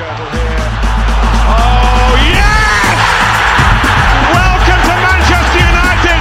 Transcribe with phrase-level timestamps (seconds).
[0.00, 0.60] Skirtle here.
[1.56, 2.98] Oh, yes!
[4.36, 6.18] Welcome to Manchester United!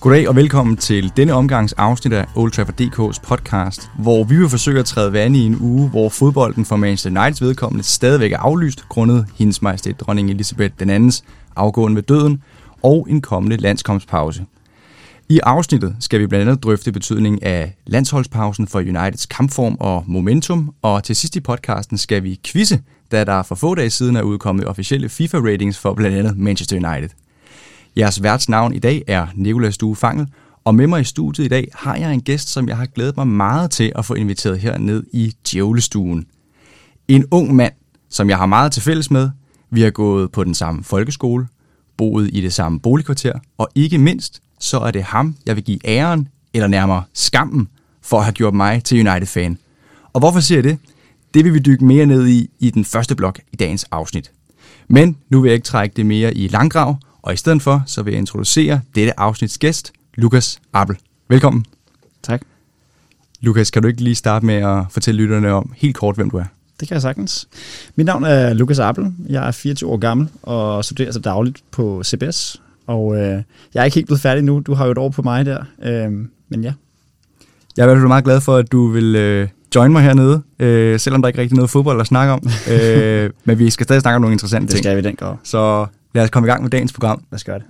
[0.00, 4.48] Goddag og velkommen til denne omgangs afsnit af Old Trafford DK's podcast, hvor vi vil
[4.48, 8.38] forsøge at træde vand i en uge, hvor fodbolden for Manchester Uniteds vedkommende stadigvæk er
[8.38, 11.22] aflyst, grundet hendes majestæt dronning Elisabeth II's
[11.56, 12.42] afgående ved døden
[12.82, 14.44] og en kommende landskomstpause.
[15.28, 20.74] I afsnittet skal vi blandt andet drøfte betydningen af landsholdspausen for Uniteds kampform og momentum,
[20.82, 22.80] og til sidst i podcasten skal vi quizze,
[23.12, 27.08] da der for få dage siden er udkommet officielle FIFA-ratings for blandt andet Manchester United.
[27.96, 30.26] Jeres værts navn i dag er Nikolas Due Fangel,
[30.64, 33.16] og med mig i studiet i dag har jeg en gæst, som jeg har glædet
[33.16, 36.26] mig meget til at få inviteret herned i Djævlestuen.
[37.08, 37.72] En ung mand,
[38.10, 39.30] som jeg har meget til fælles med.
[39.70, 41.46] Vi har gået på den samme folkeskole,
[41.96, 45.78] boet i det samme boligkvarter, og ikke mindst, så er det ham, jeg vil give
[45.88, 47.68] æren, eller nærmere skammen,
[48.02, 49.58] for at have gjort mig til United-fan.
[50.12, 50.78] Og hvorfor siger jeg det?
[51.34, 54.30] Det vil vi dykke mere ned i i den første blok i dagens afsnit.
[54.88, 58.02] Men nu vil jeg ikke trække det mere i langgrav, og i stedet for, så
[58.02, 60.96] vil jeg introducere dette afsnits gæst, Lukas Appel.
[61.28, 61.64] Velkommen.
[62.22, 62.42] Tak.
[63.40, 66.36] Lukas, kan du ikke lige starte med at fortælle lytterne om helt kort, hvem du
[66.36, 66.44] er?
[66.80, 67.48] Det kan jeg sagtens.
[67.96, 69.12] Mit navn er Lukas Appel.
[69.28, 72.60] Jeg er 24 år gammel og studerer så dagligt på CBS.
[72.86, 73.42] Og øh,
[73.74, 74.60] jeg er ikke helt blevet færdig nu.
[74.66, 75.58] Du har jo et år på mig der.
[75.82, 76.12] Øh,
[76.48, 76.72] men ja.
[77.76, 80.42] Jeg er i hvert fald meget glad for, at du vil øh, join mig hernede,
[80.58, 82.42] øh, selvom der ikke rigtig er noget fodbold at snakke om.
[82.72, 84.84] øh, men vi skal stadig snakke om nogle interessante Det ting.
[84.84, 85.36] skal vi den grad.
[85.44, 87.22] Så lad os komme i gang med dagens program.
[87.30, 87.64] Lad os gøre det.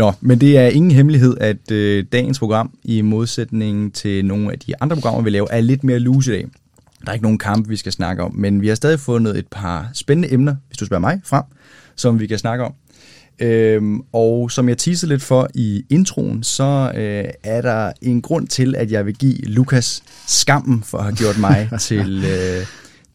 [0.00, 4.58] Nå, men det er ingen hemmelighed, at øh, dagens program, i modsætning til nogle af
[4.58, 6.48] de andre programmer, vi laver, er lidt mere loose i dag.
[7.04, 9.46] Der er ikke nogen kamp, vi skal snakke om, men vi har stadig fundet et
[9.50, 11.42] par spændende emner, hvis du spørger mig, frem,
[11.96, 12.72] som vi kan snakke om.
[13.40, 18.48] Øhm, og som jeg teasede lidt for i introen, så øh, er der en grund
[18.48, 22.66] til, at jeg vil give Lukas skammen for at have gjort mig til, øh,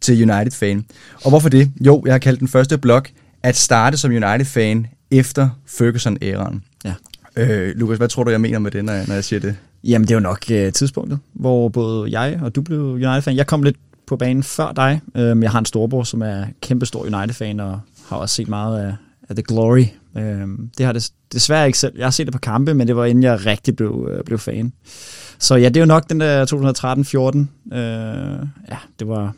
[0.02, 0.86] til United-fan.
[1.24, 1.72] Og hvorfor det?
[1.82, 3.04] Jo, jeg har kaldt den første blog
[3.44, 6.64] at starte som United-fan efter Ferguson-æraen.
[6.86, 6.94] Ja.
[7.38, 9.56] Øh, Lukas, hvad tror du, jeg mener med det, når jeg, når jeg siger det?
[9.84, 13.36] Jamen, det er jo nok øh, tidspunktet, hvor både jeg og du blev United-fan.
[13.36, 13.76] Jeg kom lidt
[14.08, 15.02] på banen før dig.
[15.16, 18.96] Øh, jeg har en storbror, som er kæmpestor United-fan, og har også set meget af,
[19.30, 19.86] af The Glory.
[20.18, 21.94] Øh, det har det desværre ikke selv.
[21.98, 24.40] Jeg har set det på kampe, men det var inden jeg rigtig blev, øh, blev
[24.40, 24.74] fan.
[25.40, 26.46] Så ja, det er jo nok den der
[27.72, 27.78] 2013-14.
[27.78, 29.34] Øh, ja, det var...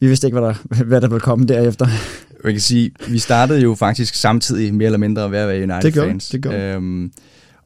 [0.00, 1.86] Vi vidste ikke, hvad der, hvad der ville komme derefter.
[2.44, 6.28] Jeg kan sige, vi startede jo faktisk samtidig mere eller mindre ved at være United-fans.
[6.28, 6.74] Det gjorde vi, det vi.
[6.76, 7.12] øhm,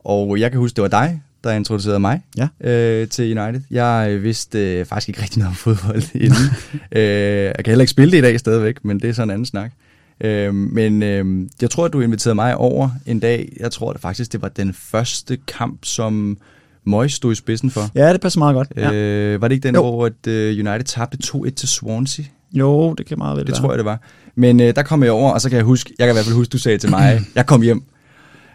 [0.04, 2.48] Og jeg kan huske, det var dig, der introducerede mig Ja.
[2.70, 3.60] øh, til United.
[3.70, 6.46] Jeg øh, vidste øh, faktisk ikke rigtig noget om fodbold inden.
[6.92, 7.02] øh,
[7.44, 9.46] jeg kan heller ikke spille det i dag stadigvæk, men det er sådan en anden
[9.46, 9.72] snak.
[10.20, 13.56] Øh, men øh, jeg tror, at du inviterede mig over en dag.
[13.60, 16.38] Jeg tror det faktisk, det var den første kamp, som
[16.84, 17.90] Moyes stod i spidsen for.
[17.94, 18.68] Ja, det passer meget godt.
[18.76, 18.92] Ja.
[18.92, 19.80] Øh, var det ikke den, Jo.
[19.82, 22.24] hvor at, øh, United tabte 2-1 til Swansea?
[22.52, 23.60] Jo, det kan meget vel Det være.
[23.60, 24.00] tror jeg, det var.
[24.36, 26.24] Men øh, der kom jeg over, og så kan jeg huske, jeg kan i hvert
[26.24, 27.82] fald huske, du sagde til mig, jeg kom hjem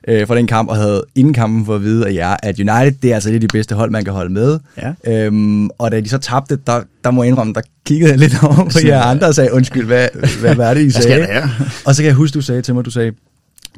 [0.08, 2.92] øh, fra den kamp, og havde inden kampen for at vide af jer, at United,
[3.02, 4.60] det er altså det de bedste hold, man kan holde med.
[5.06, 5.26] Ja.
[5.26, 8.44] Øhm, og da de så tabte, der, der må jeg indrømme, der kiggede jeg lidt
[8.44, 10.08] over på jer andre og sagde, undskyld, hvad,
[10.40, 11.22] hvad, hvad er det, I Hvad skal sagde?
[11.22, 11.48] der her?
[11.86, 13.12] Og så kan jeg huske, du sagde til mig, du sagde,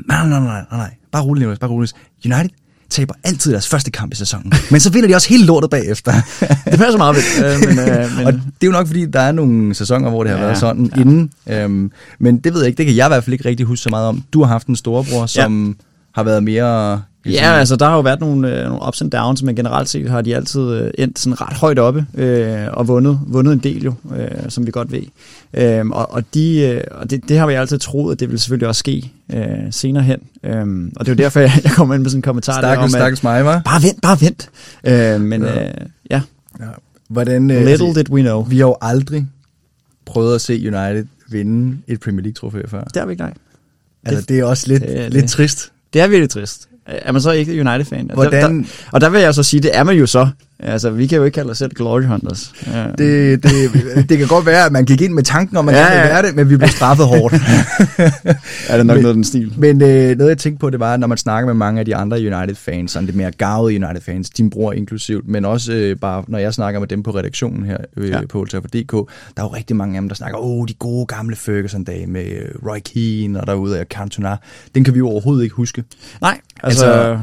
[0.07, 1.89] nej, nej, nej, nej, nej, bare rolig, bare rolig.
[2.25, 2.49] United
[2.89, 6.11] taber altid deres første kamp i sæsonen, men så vinder de også hele lortet bagefter.
[6.71, 7.45] Det passer meget vel.
[7.45, 10.23] Øh, men, øh, men, Og det er jo nok, fordi der er nogle sæsoner, hvor
[10.23, 11.01] det har Ja, været sådan ja.
[11.01, 11.31] inden.
[11.47, 13.83] Øhm, men det ved jeg ikke, det kan jeg i hvert fald ikke rigtig huske
[13.83, 14.23] så meget om.
[14.33, 15.73] Du har haft en storebror, som ja.
[16.15, 17.01] har været mere...
[17.25, 20.09] ja, altså der har jo været nogle, øh, nogle ups and downs, men generelt set
[20.09, 23.83] har de altid øh, endt sådan ret højt oppe øh, og vundet, vundet en del
[23.83, 25.01] jo, øh, som vi godt ved.
[25.53, 28.39] Øh, og og, de, øh, og det, det har vi altid troet, at det ville
[28.39, 30.19] selvfølgelig også ske øh, senere hen.
[30.43, 32.59] Øh, og det er jo derfor, jeg, jeg kommer ind med sådan en kommentar der
[32.61, 33.61] Stakkels, om, at stakkels mig, var.
[33.65, 34.49] bare vent, bare vent.
[34.83, 35.67] Øh, men Ja.
[35.67, 35.73] Øh,
[36.11, 36.21] ja,
[36.59, 36.65] Ja.
[37.09, 38.43] Hvordan, øh, little did we know.
[38.43, 39.27] Vi har jo aldrig
[40.05, 42.83] prøvet at se United vinde et Premier League-trofæ før.
[42.83, 43.33] Det har vi ikke, nej.
[44.05, 45.29] Altså, det er også lidt, det lidt det.
[45.31, 45.71] trist.
[45.93, 46.67] Det er virkelig trist.
[46.87, 48.01] Er man så ikke United-fan?
[48.01, 50.27] Og Der, Hvordan- der, og der vil jeg så sige, det er man jo så.
[50.59, 52.53] Altså, vi kan jo ikke kalde os selv Glory Hunters.
[52.67, 52.85] Ja.
[52.97, 55.83] Det, det, det kan godt være, at man gik ind med tanken om, at man
[55.83, 57.33] Ja, gerne være det, men vi blev straffet hårdt.
[58.69, 59.53] er det nok Men- noget af den stil?
[59.57, 61.95] Men øh, noget jeg tænkte på, det var, når man snakker med mange af de
[61.95, 66.37] andre United-fans, sådan lidt mere gavede United-fans, din bror inklusivt, men også øh, bare, når
[66.39, 68.19] jeg snakker med dem på redaktionen her øh, ja.
[68.29, 69.03] På DK, der
[69.37, 72.69] er jo rigtig mange af dem, der snakker, åh, de gode gamle Ferguson-dage med øh,
[72.69, 74.35] Roy Keane og derude af Cantona.
[74.75, 75.83] Den kan vi jo overhovedet ikke huske.
[76.21, 76.85] Nej, altså...
[76.85, 77.19] Altså-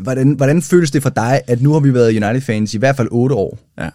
[0.00, 3.08] Hvordan, hvordan føles det for dig, at nu har vi været United-fans i hvert fald
[3.10, 3.58] otte år?
[3.78, 3.88] ja.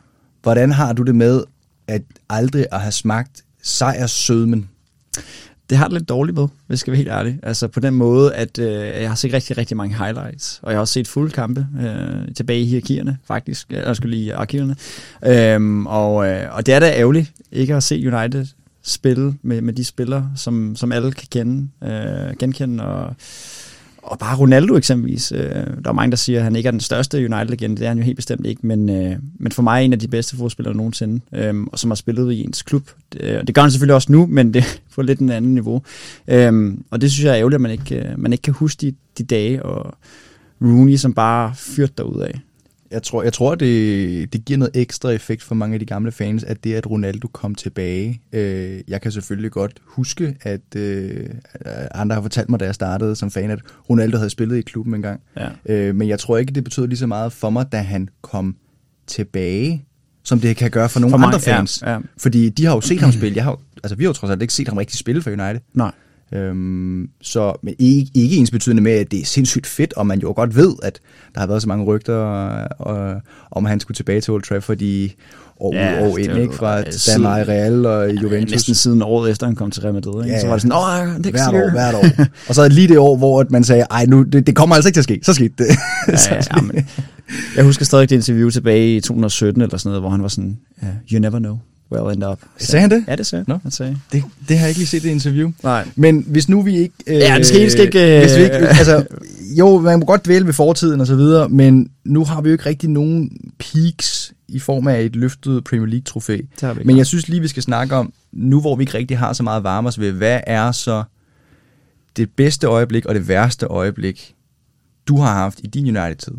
[0.44, 1.44] Hvordan har du det med
[1.88, 4.70] at aldrig at have smagt sejrssødmen
[5.70, 7.40] Det har det lidt dårligt med, hvis jeg skal være helt ærlig.
[7.44, 10.78] Altså på den måde, at øh, jeg har set rigtig, rigtig mange highlights, og jeg
[10.78, 13.72] har også set fulde kampe øh, tilbage i hierarkierne, faktisk.
[13.72, 14.76] Jeg skulle lige arkiverne.
[15.26, 18.46] Øhm, og, øh, og det er da ærgerligt ikke at se United
[18.84, 23.16] spille med, med de spillere, som, som alle kan kende, øh, genkende, og
[24.06, 25.32] og bare Ronaldo eksempelvis.
[25.32, 27.76] Øh, der er mange, der siger, at han ikke er den største United-legende.
[27.76, 30.00] Det er han jo helt bestemt ikke, men, øh, men for mig er en af
[30.00, 32.90] de bedste fodspillere nogensinde, øh, og som har spillet i ens klub.
[33.14, 35.54] Det, øh, det gør han selvfølgelig også nu, men det er på lidt en anden
[35.54, 35.82] niveau.
[36.28, 38.82] Øh, og det synes jeg er ærgerligt, at man ikke, øh, man ikke kan huske
[38.82, 39.96] de, de dage, og
[40.62, 42.40] Rooney, som bare fyrte derud af.
[42.96, 46.12] Jeg tror, jeg tror det, det giver noget ekstra effekt for mange af de gamle
[46.12, 48.22] fans, at det, at Ronaldo kom tilbage.
[48.34, 51.30] Øh, jeg kan selvfølgelig godt huske, at øh,
[51.92, 53.60] andre har fortalt mig, da jeg startede som fan, at
[53.90, 55.22] Ronaldo havde spillet i klubben engang.
[55.38, 55.50] Ja.
[55.66, 58.56] Øh, men jeg tror ikke, det betød lige så meget for mig, da han kom
[59.08, 59.86] tilbage,
[60.24, 61.82] som det kan gøre for nogle for mig, andre fans.
[61.82, 62.00] Ja, ja.
[62.18, 63.36] Fordi de har jo set ham spille.
[63.36, 65.60] Jeg har, altså, vi har jo trods alt ikke set ham rigtig spille for United.
[65.74, 65.92] Nej.
[66.34, 70.20] Øhm, så men ikke, ikke ens betydende med, at det er sindssygt fedt, og man
[70.20, 71.00] jo godt ved, at
[71.34, 72.16] der har været så mange rygter
[72.80, 75.16] og, om, at han skulle tilbage til Old Trafford i
[75.60, 76.54] år ja, ud år ind, ikke?
[76.54, 78.52] Fra Danai Real og Juventus.
[78.52, 80.36] Ja, næsten siden året efter han kom til Real Madrid, ikke?
[80.36, 80.42] Ja.
[80.42, 82.26] Så var det sådan, åh, next hvert år, hvert år.
[82.48, 84.96] og så lige det år, hvor man sagde, ej, nu, det, det kommer altså ikke
[84.96, 85.20] til at ske.
[85.24, 85.68] Så skete det.
[86.08, 86.88] Ja, ja, ja, men,
[87.56, 90.58] jeg husker stadig det interview tilbage i 2017 eller sådan noget, hvor han var sådan,
[90.84, 91.58] yeah, you never know
[91.92, 92.40] well end up.
[92.58, 93.04] Sagde han det?
[93.08, 93.58] Ja, det sagde no.
[93.64, 93.72] han.
[93.72, 93.98] Sagde.
[94.12, 95.52] Det, det har jeg ikke lige set det interview.
[95.64, 95.88] Nej.
[95.96, 96.96] Men hvis nu vi ikke...
[97.08, 98.16] Øh, ja, det skal, skal ikke...
[98.16, 99.06] Øh, hvis vi ikke altså,
[99.58, 102.54] jo, man må godt dvæle ved fortiden og så videre, men nu har vi jo
[102.54, 106.42] ikke rigtig nogen peaks i form af et løftet Premier League-trofæ.
[106.86, 109.44] Men jeg synes lige, vi skal snakke om, nu hvor vi ikke rigtig har så
[109.44, 111.04] meget varme os ved, hvad er så
[112.18, 114.36] det bedste øjeblik og det værste øjeblik,
[115.08, 116.34] du har haft i din United-tid?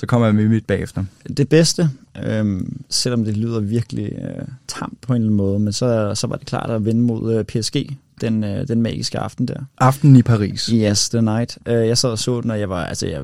[0.00, 1.04] Så kommer jeg med mit bagefter.
[1.36, 1.90] Det bedste,
[2.24, 6.26] øhm, selvom det lyder virkelig øh, tamt på en eller anden måde, men så, så
[6.26, 9.60] var det klart at vinde mod øh, PSG den, øh, den magiske aften der.
[9.78, 10.66] Aften i Paris.
[10.66, 11.58] Yes, the night.
[11.66, 13.22] Øh, jeg sad og så den, og jeg var, altså jeg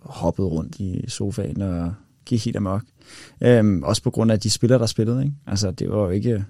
[0.00, 2.82] hoppede rundt i sofaen og gik helt amok.
[3.40, 5.22] Øhm, også på grund af de spillere, der spillede.
[5.22, 5.34] Ikke?
[5.46, 6.44] Altså, det var jo ikke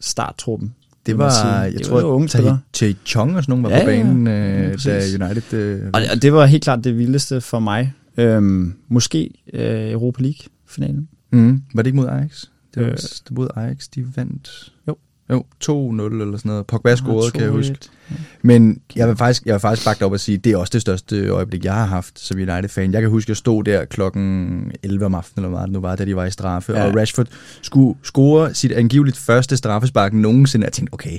[0.00, 0.74] starttruppen.
[1.06, 2.58] Det var, jeg det tror, var unge spillere.
[2.74, 5.52] Che Chong og sådan nogle var ja, på banen, ja, øh, da United...
[5.52, 10.22] Øh, og, og det var helt klart det vildeste for mig, Øhm, måske øh, Europa
[10.22, 11.08] League-finalen.
[11.32, 11.62] Mm.
[11.74, 12.44] Var det ikke mod Ajax?
[12.74, 14.72] Det var, øh, det mod Ajax, de vandt.
[14.88, 14.96] Jo.
[15.30, 16.66] Jo, 2-0 eller sådan noget.
[16.66, 17.78] Pogba scorede, kan jeg huske.
[18.10, 18.16] Ja.
[18.42, 20.80] Men jeg vil faktisk, jeg vil faktisk bakke op og sige, det er også det
[20.80, 22.92] største øjeblik, jeg har haft som United-fan.
[22.92, 25.96] Jeg kan huske, at jeg stod der klokken 11 om aftenen, eller hvad nu var,
[25.96, 26.84] da de var i straffe, ja.
[26.84, 27.26] og Rashford
[27.62, 30.64] skulle score sit angiveligt første straffespark nogensinde.
[30.64, 31.18] Jeg tænkte, okay,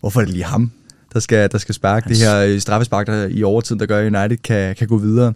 [0.00, 0.70] hvorfor er det lige ham,
[1.12, 4.36] der skal, der skal sparke det her straffespark der i overtiden, der gør, at United
[4.36, 5.32] kan, kan gå videre.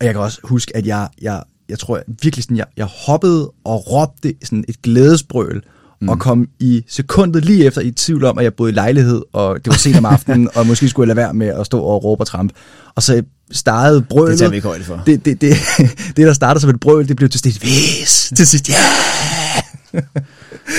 [0.00, 2.86] Og jeg kan også huske, at jeg, jeg, jeg tror jeg, virkelig sådan, jeg, jeg
[2.86, 5.62] hoppede og råbte sådan et glædesbrøl,
[6.00, 6.08] mm.
[6.08, 9.56] og kom i sekundet lige efter i tvivl om, at jeg boede i lejlighed, og
[9.64, 12.04] det var sent om aftenen, og måske skulle jeg lade være med at stå og
[12.04, 12.54] råbe og trampe.
[12.94, 14.30] Og så startede brølet.
[14.30, 15.02] Det tager vi ikke højde for.
[15.06, 15.56] Det, det, det,
[16.16, 18.32] det, der startede som et brøl, det blev til sidst vis.
[18.36, 18.74] Til sidst, ja!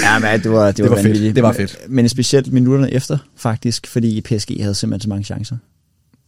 [0.03, 1.35] ja, men det var, det, det var, var fedt.
[1.35, 1.77] Det var fedt.
[1.89, 5.57] Men specielt minutterne efter, faktisk, fordi PSG havde simpelthen så mange chancer.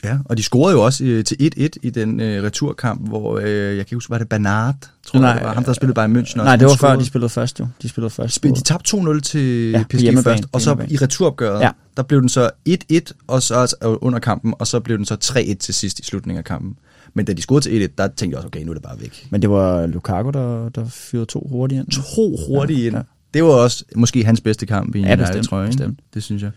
[0.04, 3.50] Ja, og de scorede jo også øh, til 1-1 i den øh, returkamp, hvor øh,
[3.50, 4.76] jeg kan ikke huske, var det Bernard,
[5.06, 6.38] tror nej, jeg, det var ham, der spillede Bayern München.
[6.38, 7.68] Nej, det var før, de spillede først jo.
[7.82, 8.36] De spillede først.
[8.36, 11.70] Spil, de tabte 2-0 til ja, PSG først, og så i returopgøret, ja.
[11.98, 15.18] der blev den så 1-1 og så altså, under kampen, og så blev den så
[15.24, 16.76] 3-1 til sidst i slutningen af kampen.
[17.14, 19.02] Men da de scorede til 1-1, der tænkte jeg også, okay, nu er det bare
[19.02, 19.28] væk.
[19.30, 21.92] Men det var Lukaku, der, der fyrede to hurtigt ind.
[21.92, 22.02] To
[22.48, 22.96] hurtigt ja, ind.
[22.96, 23.02] Ja.
[23.34, 25.68] Det var også måske hans bedste kamp i en ja, bestemt, tror jeg.
[25.68, 26.00] Bestemt.
[26.14, 26.52] Det synes jeg.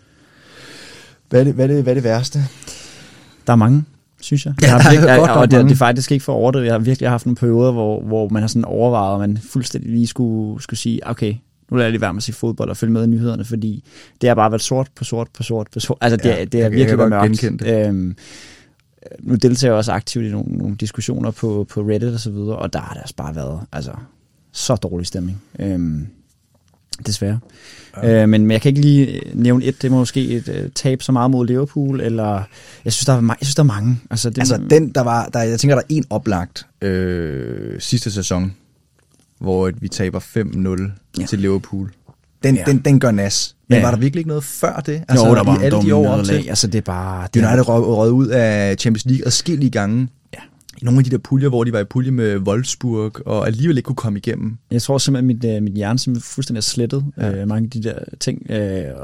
[1.31, 2.45] Hvad er det, hvad er det, hvad er det værste?
[3.47, 3.85] Der er mange
[4.25, 4.55] synes jeg.
[4.63, 6.67] Ja, jeg har virkelig, jeg, og det, det er faktisk ikke for overdrevet.
[6.67, 9.91] Jeg har virkelig haft nogle perioder, hvor, hvor man har sådan overvejet, at man fuldstændig
[9.91, 11.35] lige skulle, skulle sige, okay,
[11.71, 13.85] nu lader jeg lige være med at se fodbold og følge med i nyhederne, fordi
[14.21, 15.99] det har bare været sort på sort på sort på sort.
[16.01, 17.63] Altså, det, ja, det er virkelig været mørkt.
[17.67, 18.17] Øhm,
[19.21, 22.57] nu deltager jeg også aktivt i nogle, nogle diskussioner på, på Reddit og så videre,
[22.57, 23.93] og der har det også bare været altså,
[24.53, 25.43] så dårlig stemning.
[25.59, 26.07] Øhm,
[27.07, 27.39] desværre.
[28.03, 28.23] Ja.
[28.23, 29.83] Øh, men, men jeg kan ikke lige nævne et.
[29.83, 32.43] Det må måske et uh, tab så meget mod Liverpool, eller
[32.85, 34.01] jeg synes, der er, jeg synes, der er mange.
[34.11, 38.11] Altså, det, altså den, der var, der, jeg tænker, der er en oplagt øh, sidste
[38.11, 38.55] sæson,
[39.39, 41.27] hvor vi taber 5-0 ja.
[41.27, 41.93] til Liverpool.
[42.43, 42.65] Den, ja.
[42.67, 43.57] den, den gør nas.
[43.69, 43.85] Men ja.
[43.85, 45.03] var der virkelig ikke noget før det?
[45.09, 46.49] Altså, jo, der var alle de år op til.
[46.49, 47.29] Altså, det er bare...
[47.35, 50.09] Det United røget ud af Champions League adskillige gange
[50.83, 53.77] i nogle af de der puljer, hvor de var i pulje med Wolfsburg, og alligevel
[53.77, 54.57] ikke kunne komme igennem.
[54.71, 57.05] Jeg tror simpelthen, at mit, uh, mit hjerne simpelthen fuldstændig er slettet.
[57.19, 57.43] Ja.
[57.43, 58.57] Uh, mange af de der ting, uh,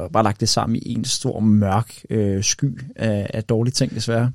[0.03, 3.95] og bare lagt det sammen i en stor mørk uh, sky af, af dårlige ting,
[3.95, 4.21] desværre.
[4.21, 4.31] Jeg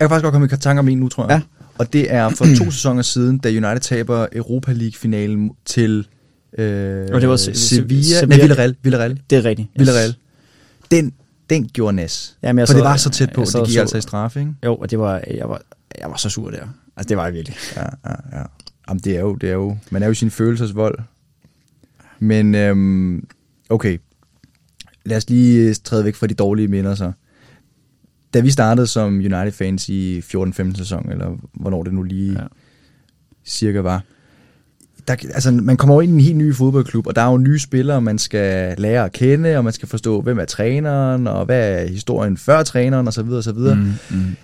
[0.00, 1.30] kan faktisk godt komme i tanke om en nu, tror jeg.
[1.30, 1.40] Ja.
[1.78, 6.06] Og det er for to sæsoner siden, da United taber Europa League-finalen til
[6.58, 8.26] øh, og det var Sevilla, Sevilla.
[8.26, 8.76] Nej, Villarreal.
[8.82, 9.20] Villarreal.
[9.30, 9.68] Det er rigtigt.
[9.72, 9.78] Yes.
[9.80, 10.14] Villarreal.
[10.90, 11.12] den,
[11.50, 12.36] den gjorde næs.
[12.42, 14.40] Jamen, jeg For sad- det var så tæt på, det gik så- altså i straffe,
[14.40, 14.52] ikke?
[14.64, 15.62] Jo, og det var, jeg var,
[15.98, 16.66] jeg var så sur der.
[16.96, 17.56] Altså, det var jeg virkelig.
[17.76, 18.44] Ja, ja, ja.
[18.88, 20.98] Jamen, det er jo, det er jo, man er jo sin følelsesvold.
[22.18, 23.26] Men, øhm,
[23.68, 23.98] okay.
[25.04, 27.12] Lad os lige træde væk fra de dårlige minder så.
[28.34, 32.32] Da vi startede som United-fans i 14-15 sæson, eller hvornår det nu lige.
[32.32, 32.46] Ja.
[33.44, 34.02] cirka var,
[35.08, 37.38] der, altså, man kommer over ind i en helt ny fodboldklub, og der er jo
[37.38, 41.44] nye spillere, man skal lære at kende, og man skal forstå, hvem er træneren, og
[41.44, 43.30] hvad er historien før træneren, osv.
[43.30, 43.58] osv.
[43.58, 44.36] Mm, mm.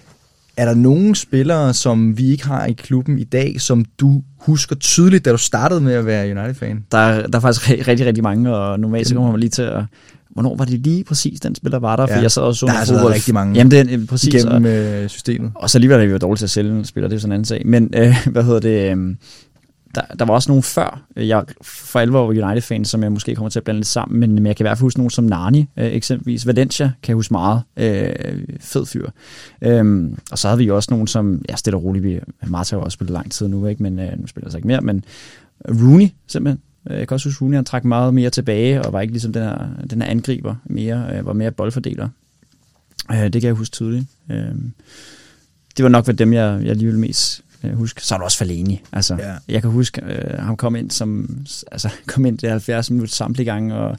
[0.57, 4.77] Er der nogle spillere, som vi ikke har i klubben i dag, som du husker
[4.77, 6.85] tydeligt, da du startede med at være United-fan?
[6.93, 9.51] Der, er- der er faktisk ri- rigtig, rigtig mange, og normalt så kommer man lige
[9.51, 9.83] til at...
[10.31, 12.07] Hvornår var det lige præcis, den spiller var der?
[12.07, 12.21] For Ja.
[12.21, 13.13] jeg sad og så Der har fodbold.
[13.15, 14.35] rigtig mange Jamen, det er præcis.
[14.35, 15.51] Igennem og, øh, systemet.
[15.55, 17.21] og så alligevel er vi jo dårlige til at sælge en spiller, det er jo
[17.21, 17.63] sådan en anden sag.
[17.67, 18.97] Men øh, hvad hedder det...
[18.97, 19.15] Øh,
[19.95, 23.35] der, der var også nogle før, øh, jeg for alvor var United-fan, som jeg måske
[23.35, 25.11] kommer til at blande lidt sammen, men, men jeg kan i hvert fald huske nogen
[25.11, 26.47] som Nani, øh, eksempelvis.
[26.47, 27.63] Valencia kan jeg huske meget.
[27.77, 28.15] Øh,
[28.61, 29.09] fed fyr.
[29.63, 32.77] Øhm, og så havde vi jo også nogen som, ja, stille og roligt, vi, Marta
[32.77, 33.83] har også spillet lang tid nu, ikke?
[33.83, 35.05] men øh, nu spiller jeg ikke mere, men
[35.69, 36.61] Rooney simpelthen.
[36.91, 39.33] Øh, jeg kan også huske, Rooney han trak meget mere tilbage, og var ikke ligesom
[39.33, 42.09] den her, den her angriber mere, øh, var mere boldfordeler.
[43.13, 44.05] Øh, det kan jeg huske tydeligt.
[44.31, 44.55] Øh,
[45.77, 48.01] det var nok ved dem, jeg, jeg alligevel mest øh, huske.
[48.07, 48.83] Så er der også Faleni.
[48.93, 49.33] Altså, Ja.
[49.49, 51.39] Jeg kan huske, øh, ham kom ind som
[51.73, 53.97] altså, kom ind til 70 minutter samtlige gange og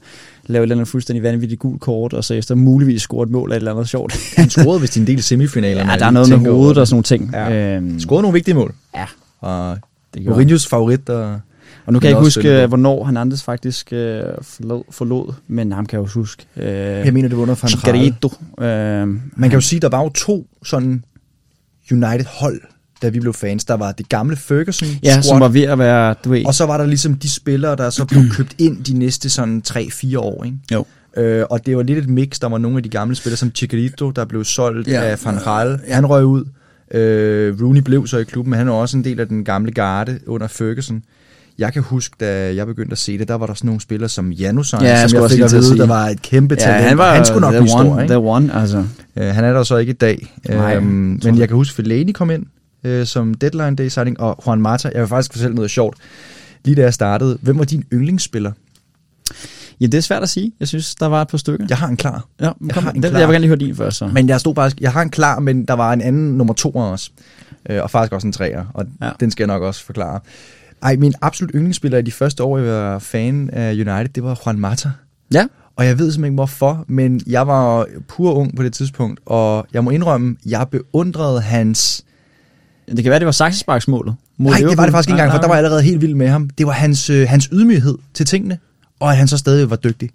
[0.48, 3.52] lavede et eller andet fuldstændig vanvittigt gul kort, og så efter muligvis scoret et mål
[3.52, 4.14] af et eller andet sjovt.
[4.38, 5.92] Han scorede vist en del semifinalerne.
[5.92, 7.30] ja, der er noget med hovedet og sådan nogle ting.
[7.34, 7.76] Ja.
[7.76, 8.74] Øhm, Scorede nogle vigtige mål.
[8.96, 9.06] ja,
[9.40, 9.78] Og
[10.14, 10.42] det gjorde.
[10.56, 11.40] Mourinho's favorit, der...
[11.86, 12.62] Og nu kan jeg ikke huske, spændende.
[12.64, 16.46] øh, hvornår han Andes faktisk øh, forlod, forlod, men ham kan jeg også huske.
[16.58, 17.70] Øh, Jeg mener, det var under Van.
[17.70, 18.30] Chigarito.
[18.60, 19.08] Øh,
[19.38, 21.04] Man kan jo sige, der var jo to sådan
[21.92, 22.62] United-hold,
[23.02, 23.66] da vi blev fans.
[23.66, 26.46] Der var det gamle Ferguson ja, squad, som var ved at være, du ved...
[26.46, 29.62] og så var der ligesom de spillere, der så blev købt ind de næste sådan
[29.70, 30.58] 3-4 år, ikke?
[30.74, 30.86] Jo.
[31.18, 32.40] Øh, og det var lidt et mix.
[32.40, 34.94] Der var nogle af de gamle spillere, som Chicarito, der blev solgt Ja.
[34.94, 35.10] ja.
[35.12, 35.80] af Van Gaal.
[35.92, 36.46] Han røg ud.
[36.92, 39.72] Øh, Rooney blev så i klubben, men han er også en del af den gamle
[39.72, 41.02] garde under Ferguson.
[41.58, 44.10] Jeg kan huske, da jeg begyndte at se det, der var der sådan nogle spillere
[44.10, 46.66] som Janusson, Ja, jeg som jeg også fik at vide, der var et kæmpe ja,
[46.66, 46.88] talent.
[46.90, 48.14] han, var, han skulle nok blive stor, ikke?
[48.14, 48.84] The one, altså.
[49.18, 50.34] Øh, han er der så ikke i dag.
[50.50, 52.46] Nej, øhm, jeg men jeg kan huske, Fellaini kom ind
[52.86, 55.98] øh, som deadline day signing, og Juan Mata, jeg vil faktisk fortælle noget sjovt.
[56.66, 58.52] Lige da jeg startede, hvem var din yndlingsspiller?
[59.82, 60.52] Ja, det er svært at sige.
[60.60, 61.66] Jeg synes, der var et par stykker.
[61.70, 62.26] Jeg har en klar.
[62.42, 63.20] Ja, men jeg kom, har en den, klar.
[63.20, 64.08] jeg vil gerne lige høre din først, så.
[64.08, 66.72] Men jeg stod faktisk, jeg har en klar, men der var en anden nummer to
[66.72, 67.12] også.
[67.70, 68.86] Øh, og faktisk også en træer, og.
[69.02, 69.12] Ja.
[69.20, 70.20] den skal jeg nok også forklare.
[70.84, 74.42] Ej, min absolut yndlingsspiller i de første år, jeg var fan af United, det var
[74.46, 74.92] Juan Mata.
[75.34, 79.20] Ja, Og jeg ved simpelthen ikke hvorfor, men jeg var pur ung på det tidspunkt,
[79.26, 82.06] og jeg må indrømme, jeg beundrede hans...
[82.92, 84.16] det kan være, det var saksesparksmålet.
[84.38, 86.16] Nej, det var det faktisk ikke engang, for Nej, der var jeg allerede helt vild
[86.16, 86.50] med ham.
[86.58, 88.58] Det var hans, øh, hans ydmyghed til tingene,
[89.00, 90.10] og at han så stadig var dygtig.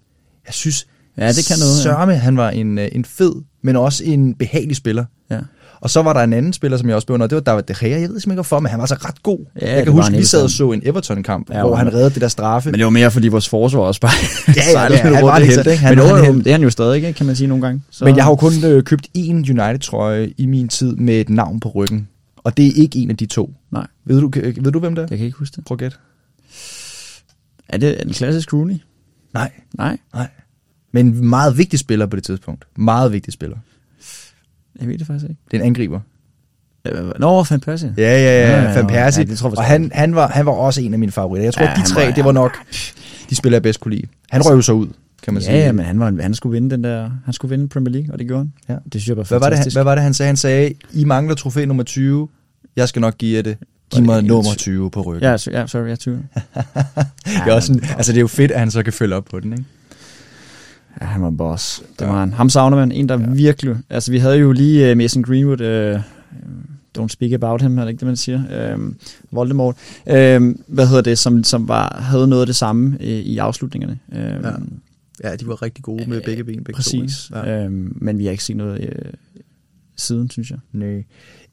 [0.47, 0.87] Jeg synes,
[1.19, 1.83] Ja, det kan noget, ja.
[1.83, 5.05] Sørme, han var en, øh, en fed, men også en behagelig spiller.
[5.31, 5.39] Ja.
[5.81, 7.75] Og så var der en anden spiller, som jeg også beundrede, det var David De
[7.81, 7.91] Gea.
[7.91, 9.39] Jeg ved simpelthen ikke hvorfor, men han var så ret god.
[9.61, 11.75] Ja, jeg det kan huske, han vi sad og så en Everton-kamp, Ja, ja, hvor
[11.77, 12.71] han han- reddede det der straffe.
[12.71, 14.13] Men det var mere, fordi vores forsvar også bare
[14.77, 15.77] ja, ja, han var helt, ikke?
[15.77, 16.45] Han Men jo, helt.
[16.45, 17.83] det er han jo stadig, ikke, kan man sige nogle gange.
[17.91, 21.31] Så, Men jeg har jo kun øh, købt én United-trøje i min tid med et
[21.31, 22.09] navn på ryggen.
[22.45, 23.55] Og det er ikke en af de to.
[23.71, 24.31] Nej, Ved du,
[24.63, 25.07] ved du hvem det er?
[25.11, 25.65] jeg kan ikke huske det.
[25.65, 25.97] Prøv gætte.
[27.69, 28.77] Er det en klassisk Rooney?
[29.35, 30.29] Nej, Nej, nej.
[30.93, 32.65] Men en meget vigtig spiller på det tidspunkt.
[32.77, 33.57] Meget vigtig spiller.
[34.81, 35.41] jeg ved det faktisk ikke.
[35.51, 36.01] Det er en angriber.
[36.85, 37.95] Øh, Nå, Van Persie.
[37.97, 38.19] Ja, ja,
[38.51, 38.63] ja.
[38.63, 39.25] Ja, Van Persie.
[39.25, 41.45] ja, det tror jeg og han, han, var, han var også en af mine favoritter.
[41.47, 42.57] Jeg tror, Ja, de tre, var- det var nok
[43.31, 44.07] de spillere, jeg bedst kunne lide.
[44.31, 44.89] Han røg jo så ud,
[45.23, 45.55] kan man sige.
[45.57, 48.13] Ja, ja, men han, var, han skulle vinde den der, han skulle vinde Premier League,
[48.13, 48.53] og det gjorde han.
[48.69, 48.75] Ja.
[48.85, 49.77] Det synes jeg var Hvad var, det, han, fantastisk.
[49.77, 50.27] hvad var det, han sagde?
[50.29, 52.29] Han sagde, I mangler trofæ nummer 20.
[52.77, 53.57] Jeg skal nok give jer det.
[53.95, 55.23] Giv mig nummer en- 20 på ryggen.
[55.31, 56.15] Ja, så, ja, sorry, jeg er 20.
[57.25, 59.25] det, er også sådan, altså, det er jo fedt, at han så kan følge op
[59.25, 59.65] på den, ikke?
[61.01, 61.83] Ja, han var en boss.
[61.99, 62.11] Det Ja.
[62.11, 62.33] var han.
[62.33, 62.93] Ham savner man.
[62.93, 63.25] En, der Ja.
[63.27, 63.31] ja.
[63.35, 63.77] virkelig...
[63.91, 65.61] Altså, vi havde jo lige uh, Mason Greenwood...
[65.95, 66.01] Uh,
[66.99, 68.75] don't speak about him, er det ikke det, man siger?
[68.77, 68.93] Uh,
[69.31, 69.75] Voldemort.
[70.07, 70.13] Uh,
[70.67, 71.19] hvad hedder det?
[71.19, 73.99] Som, som var, havde noget af det samme uh, i afslutningerne.
[74.09, 74.51] Uh, Ja.
[75.25, 76.57] Ja, de var rigtig gode med begge ben.
[76.65, 77.29] Begge Præcis.
[77.33, 77.67] To, ja.
[77.67, 77.73] Uh,
[78.03, 79.11] men vi har ikke set noget uh,
[79.97, 80.59] siden, synes jeg.
[80.73, 81.05] Nej.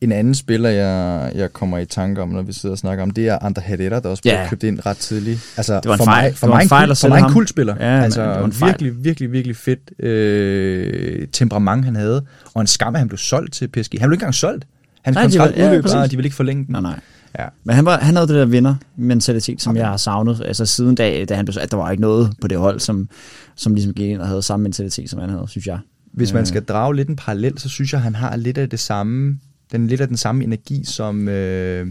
[0.01, 3.12] En anden spiller, jeg, jeg kommer i tanke om, når vi sidder og snakker om,
[3.12, 4.47] det er Andre Herrera, der også blev Ja.
[4.50, 5.53] købt ind ret tidligt.
[5.57, 6.24] Altså, Det var en for fejl.
[6.29, 7.77] Mig, for Det var mig en fejl kul- for mig en.
[7.79, 8.71] Ja, altså, det var en fejl.
[8.71, 12.25] virkelig, virkelig, virkelig fedt øh, temperament, han havde.
[12.53, 13.91] Og en skam, at han blev solgt til PSG.
[14.00, 14.67] Han blev ikke engang solgt.
[15.01, 16.71] Hans Nej, kontrakt var- ja, udløb, og de ville ikke forlænge den.
[16.71, 17.00] Nej, nej.
[17.39, 17.46] Ja.
[17.63, 19.79] Men han, var, han havde det der vinder-mentalitet, som Okay.
[19.82, 20.41] jeg har savnet.
[20.46, 23.10] Altså siden da, da han blev, at der var ikke noget på det hold, som,
[23.56, 25.79] som ligesom gik ind og havde samme mentalitet, som han havde, synes jeg.
[26.13, 26.48] Hvis man Øh.
[26.48, 29.39] skal drage lidt en parallel, så synes jeg, han har lidt af det samme,
[29.72, 31.88] den lidt af den samme energi, som øh,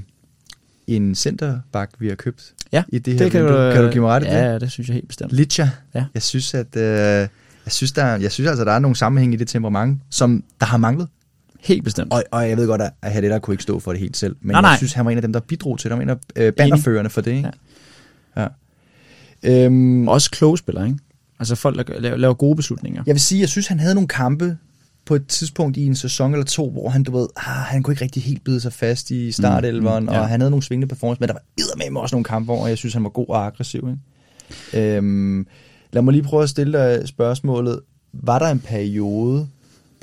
[0.87, 3.67] en centerback, vi har købt Ja, i det her kan vindue.
[3.69, 4.53] du, kan du give mig ret i ja, det?
[4.53, 5.33] Ja, det synes jeg helt bestemt.
[5.33, 5.69] Litcha.
[5.95, 6.05] Ja.
[6.15, 7.29] Jeg synes, at øh, Jeg
[7.73, 10.76] synes, der, jeg synes altså, der er nogle sammenhæng i det temperament, som der har
[10.76, 11.09] manglet.
[11.67, 12.13] Helt bestemt.
[12.13, 14.53] Og, og jeg ved godt, at Hadetta kunne ikke stå for det helt selv, men
[14.53, 15.99] Nej, nej, jeg synes, han var en af dem, der bidrog til det.
[15.99, 17.51] Han var en af øh, bannerførende for det, ikke?
[18.37, 18.43] Ja.
[18.43, 19.65] ja.
[19.65, 20.99] Øhm, Også kloge spillere, ikke?
[21.39, 23.03] Altså folk, der laver, laver gode beslutninger.
[23.07, 24.57] Jeg vil sige, jeg synes, han havde nogle kampe
[25.07, 27.93] på et tidspunkt i en sæson eller to, hvor han, du ved, ah, han kunne
[27.93, 30.21] ikke rigtig helt bide sig fast i startelveren, mm, mm, ja.
[30.21, 32.79] og han havde nogle svingende performance, men der var eddermame også nogle kampe, hvor jeg
[32.79, 33.89] synes, han var god og aggressiv.
[34.73, 34.97] Ikke?
[34.97, 35.47] Øhm,
[35.93, 37.81] lad mig lige prøve at stille dig spørgsmålet.
[38.13, 39.49] Var der en periode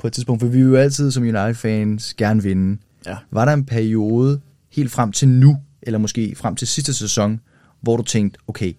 [0.04, 2.78] på et tidspunkt, for vi vil jo altid som United-fans gerne vinde.
[3.06, 3.16] Ja.
[3.32, 4.40] Var der en periode
[4.72, 7.40] helt frem til nu, eller måske frem til sidste sæson,
[7.82, 8.72] hvor du tænkte, okay,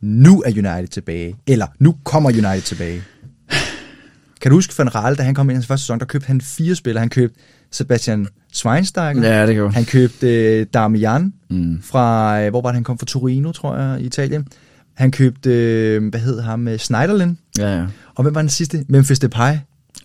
[0.00, 3.02] nu er United tilbage, eller nu kommer United tilbage?
[4.40, 6.26] Kan du huske Van Raal, da han kom ind i hans første sæson, der købte
[6.26, 7.00] han fire spillere.
[7.00, 9.68] Han købte Sebastian Schweinsteiger, Ja, det jo.
[9.68, 10.28] han købte
[10.60, 11.82] øh, Damian Mm.
[11.82, 14.46] fra, øh, hvor var det, han kom fra Torino, tror jeg, i Italien.
[14.94, 17.38] Han købte, øh, hvad hed ham, øh, Schneiderlin.
[17.58, 17.86] Ja, ja.
[18.14, 18.84] Og hvem var den sidste?
[18.88, 19.54] Memphis Depay.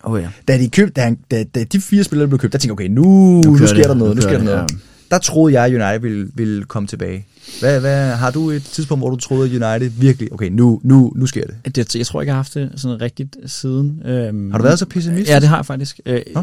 [0.06, 0.28] Ja.
[0.48, 2.88] Da de, købte, da, han, da, da de fire spillere blev købt, der tænkte jeg,
[2.90, 3.04] okay, nu,
[3.44, 3.88] nu, kører sker det.
[3.88, 4.70] der noget, nu Nu sker kører der det, noget.
[4.72, 4.76] ja.
[5.10, 7.26] Der troede jeg, at United ville, ville komme tilbage.
[7.60, 11.12] Hvad, hvad, har du et tidspunkt, hvor du troede, at United virkelig, okay, nu, nu,
[11.16, 11.76] nu sker det?
[11.76, 14.02] Det, jeg tror ikke, jeg har haft det sådan rigtigt siden.
[14.04, 15.30] Øhm, Har du været så pessimistisk?
[15.30, 16.00] Ja, det har jeg faktisk.
[16.06, 16.42] Øh, øh,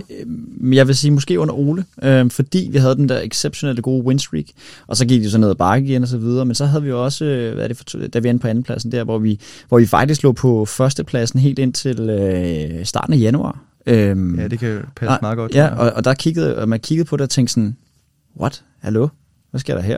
[0.58, 4.06] men jeg vil sige måske under Ole, øh, fordi vi havde den der exceptionelle gode
[4.06, 4.46] win streak,
[4.88, 6.84] og så gik de så ned ad bakke igen og så videre, men så havde
[6.84, 9.40] vi også, øh, hvad er det for, da vi endte på andenpladsen der, hvor vi,
[9.70, 13.60] hvor vi faktisk lå på førstepladsen helt ind til øh, starten af januar.
[13.88, 15.56] Øhm, Ja, det kan passe Nej, meget godt.
[15.56, 17.76] Ja, og, og der kiggede, og man kiggede på det og tænkte sådan,
[18.36, 18.64] what?
[18.80, 19.08] Hallo?
[19.50, 19.98] Hvad sker der her?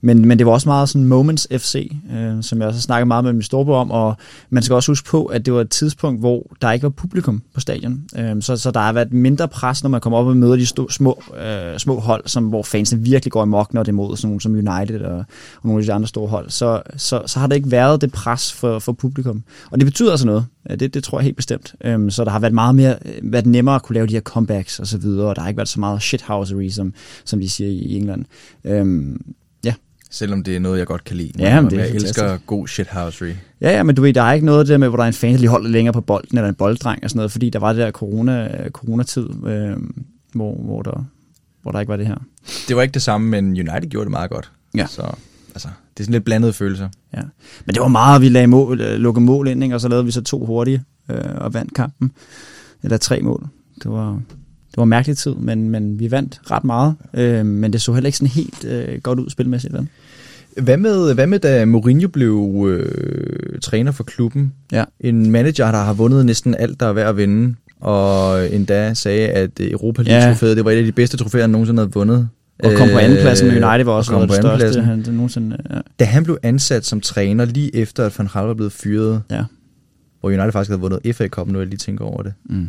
[0.00, 3.08] Men, men det var også meget sådan Moments FC, øh, som jeg også har snakket
[3.08, 4.16] meget med min storebror om, og
[4.50, 7.42] man skal også huske på, at det var et tidspunkt, hvor der ikke var publikum
[7.54, 8.02] på stadion.
[8.18, 10.66] Øh, så, så der har været mindre pres, når man kommer op og møder de
[10.66, 14.16] sto, små, øh, små hold, som, hvor fansene virkelig går amok, når det er mod
[14.16, 15.24] sådan nogle som United og, og
[15.64, 16.50] nogle af de andre store hold.
[16.50, 19.42] Så, så, så har der ikke været det pres for, for publikum.
[19.70, 20.46] Og det betyder altså noget.
[20.80, 21.74] Det, det tror jeg helt bestemt.
[21.84, 24.20] Øhm, så der har været meget mere, øh, været nemmere at kunne lave de her
[24.20, 26.94] comebacks og så videre, og der har ikke været så meget shithousery, som,
[27.24, 28.24] som de siger i England.
[28.64, 29.20] Øhm.
[30.10, 31.32] Selvom det er noget, jeg godt kan lide.
[31.38, 32.46] Ja, men det er jeg elsker fantastisk.
[32.46, 33.32] god shithousery.
[33.60, 35.14] ja, ja, men du ved, der er ikke noget der med, hvor der er en
[35.14, 37.58] fan, der lige holder længere på bolden, eller en bolddreng og sådan noget, fordi der
[37.58, 39.76] var det der corona, coronatid, øh,
[40.32, 41.04] hvor, hvor, der,
[41.62, 42.16] hvor der ikke var det her.
[42.68, 44.52] Det var ikke det samme, men United gjorde det meget godt.
[44.76, 44.86] Ja.
[44.86, 45.02] Så
[45.54, 46.88] altså, det er sådan lidt blandede følelser.
[47.14, 47.22] Ja.
[47.64, 49.74] Men det var meget, vi lagde mål, øh, lukkede mål ind, ikke?
[49.74, 52.12] og så lavede vi så to hurtige øh, og vandt kampen.
[52.82, 53.46] Eller tre mål.
[53.82, 54.20] Det var,
[54.78, 56.94] var en mærkelig tid, men, men vi vandt ret meget.
[57.14, 59.72] Øh, men det så heller ikke sådan helt øh, godt ud spilmæssigt.
[59.72, 59.88] Vel?
[60.56, 64.52] Hvad med, hvad med da Mourinho blev øh, træner for klubben?
[64.72, 64.84] Ja.
[65.00, 69.28] En manager, der har vundet næsten alt, der er værd at vinde, og endda sagde,
[69.28, 72.28] at Europa League-trofæet, det var et af de bedste trofæer, han nogensinde havde vundet.
[72.64, 75.14] Og kom på andenpladsen med Øh, United var også noget af det største, han det
[75.14, 75.56] nogensinde...
[75.70, 75.80] Ja.
[75.98, 79.44] Da han blev ansat som træner, lige efter at Van Gaal var blevet fyret, ja.
[80.20, 82.32] hvor United faktisk havde vundet FA Cup, nu jeg lige tænker over det.
[82.44, 82.68] Mm.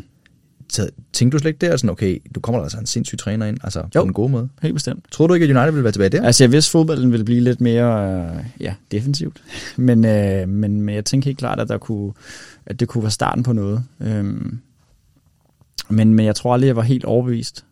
[0.72, 3.58] Så tænkte du slet ikke der, sådan, okay, du kommer altså en sindssyg træner ind,
[3.64, 4.04] altså på Jo.
[4.04, 4.50] en god måde.
[4.62, 5.06] Helt bestemt.
[5.12, 6.24] Tror du ikke, at United ville være tilbage der?
[6.24, 9.42] Altså jeg vidste, fodbolden ville blive lidt mere øh, ja, defensivt.
[9.78, 12.12] Men, øh, men, men jeg tænkte helt klart, at, der kunne,
[12.66, 13.84] at det kunne være starten på noget.
[14.02, 14.60] Øhm,
[15.90, 17.66] men, men jeg tror aldrig, jeg var helt overbevist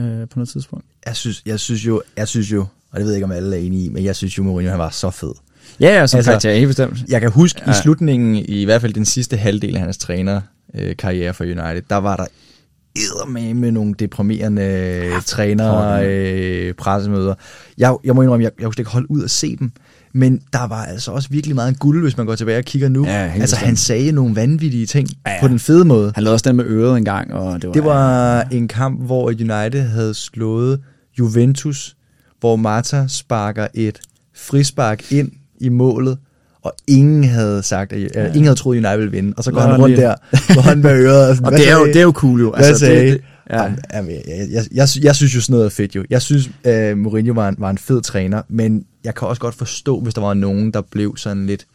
[0.00, 0.84] øh, på noget tidspunkt.
[1.06, 3.56] Jeg synes, jeg synes jo, jeg synes jo, og det ved jeg ikke, om alle
[3.56, 5.32] er enige i, men jeg synes jo, Mourinho han var så fed.
[5.80, 6.98] Ja, ja, som Altså- altså, karakter, helt bestemt.
[7.08, 7.70] Jeg kan huske ja.
[7.70, 7.78] Ja.
[7.78, 9.98] i slutningen, i hvert fald den sidste halvdel af hans
[10.72, 12.26] trænerkarriere for United, der var der
[13.28, 17.34] med med nogle deprimerende ja, trænere, øh, pressemøder.
[17.78, 19.72] Jeg, jeg må indrømme, jeg, jeg kunne ikke holde ud at se dem,
[20.12, 23.06] men der var altså også virkelig meget guld, hvis man går tilbage og kigger nu.
[23.06, 23.66] Ja, altså bestemt.
[23.66, 25.36] han sagde nogle vanvittige ting ja, Ja, ja.
[25.36, 25.40] ja.
[25.42, 26.12] på den fede måde.
[26.14, 27.72] Han lavede også den med øret en gang, og det var...
[27.72, 30.80] Det var en kamp, hvor United havde slået
[31.18, 31.96] Juventus,
[32.40, 34.00] hvor Marta sparker et
[34.36, 36.18] frispark ind i målet,
[36.64, 38.26] og ingen havde sagt, at, ja.
[38.26, 39.34] ingen havde troet, at United ville vinde.
[39.36, 40.14] Og så går Nå, han rundt lige- der,
[40.52, 41.28] hvor han med øret.
[41.28, 42.52] Og, sådan, Og det er, jo, det er jo cool jo.
[42.56, 43.00] Hvad sagde?
[43.00, 43.62] det, det, ja.
[43.94, 46.04] Jamen, jeg, jeg, jeg, jeg, jeg, synes jo sådan noget er fedt jo.
[46.10, 49.54] Jeg synes, uh, Mourinho var en, var en fed træner, men jeg kan også godt
[49.54, 51.66] forstå, hvis der var nogen, der blev sådan lidt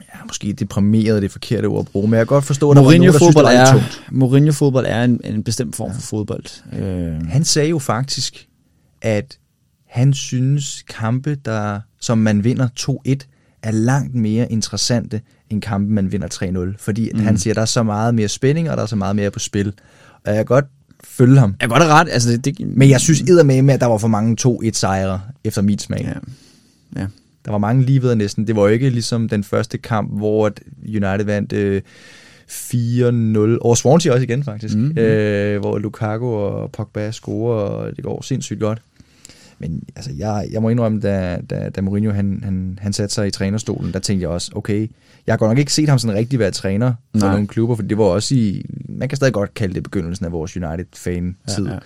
[0.00, 2.76] ja, måske deprimeret, det er forkerte ord at bruge, men jeg kan godt forstå, at
[2.76, 4.02] der var nogen, der synes, det var er, tungt.
[4.10, 6.44] Mourinho-fodbold er en, en bestemt form for fodbold.
[6.78, 8.46] Øh, Han sagde jo faktisk,
[9.02, 9.38] at
[9.88, 13.14] han synes kampe, der, som man vinder 2-1,
[13.62, 15.20] er langt mere interessante
[15.50, 16.76] end kampe, man vinder 3-0.
[16.78, 17.20] Fordi mm.
[17.20, 19.30] han siger, at der er så meget mere spænding, og der er så meget mere
[19.30, 19.72] på spil.
[20.24, 20.64] Og jeg kan godt
[21.04, 21.54] følge ham.
[21.60, 22.08] jeg kan godt ret.
[22.10, 25.62] Altså, det, det, Men jeg synes med, at der var for mange 2-1 sejre efter
[25.62, 26.00] mit smag.
[26.02, 27.00] Ja.
[27.00, 27.06] ja.
[27.44, 28.46] Der var mange lige ved næsten.
[28.46, 30.50] Det var jo ikke ligesom den første kamp, hvor
[30.86, 31.82] United vandt øh,
[32.52, 33.58] 4-0.
[33.60, 34.76] Og Swansea også igen, faktisk.
[34.76, 34.98] Mm-hmm.
[34.98, 38.82] Øh, hvor Lukaku og Pogba scorer, og det går sindssygt godt.
[39.62, 43.26] Men altså, jeg, jeg må indrømme, da, da, da Mourinho han, han, han satte sig
[43.26, 44.90] i trænerstolen, der tænkte jeg også, okay,
[45.26, 47.32] jeg har godt nok ikke set ham sådan rigtig være træner for Nej.
[47.32, 50.32] nogle klubber, for det var også i, man kan stadig godt kalde det begyndelsen af
[50.32, 51.66] vores United-fan-tid.
[51.66, 51.78] Ja, Ja.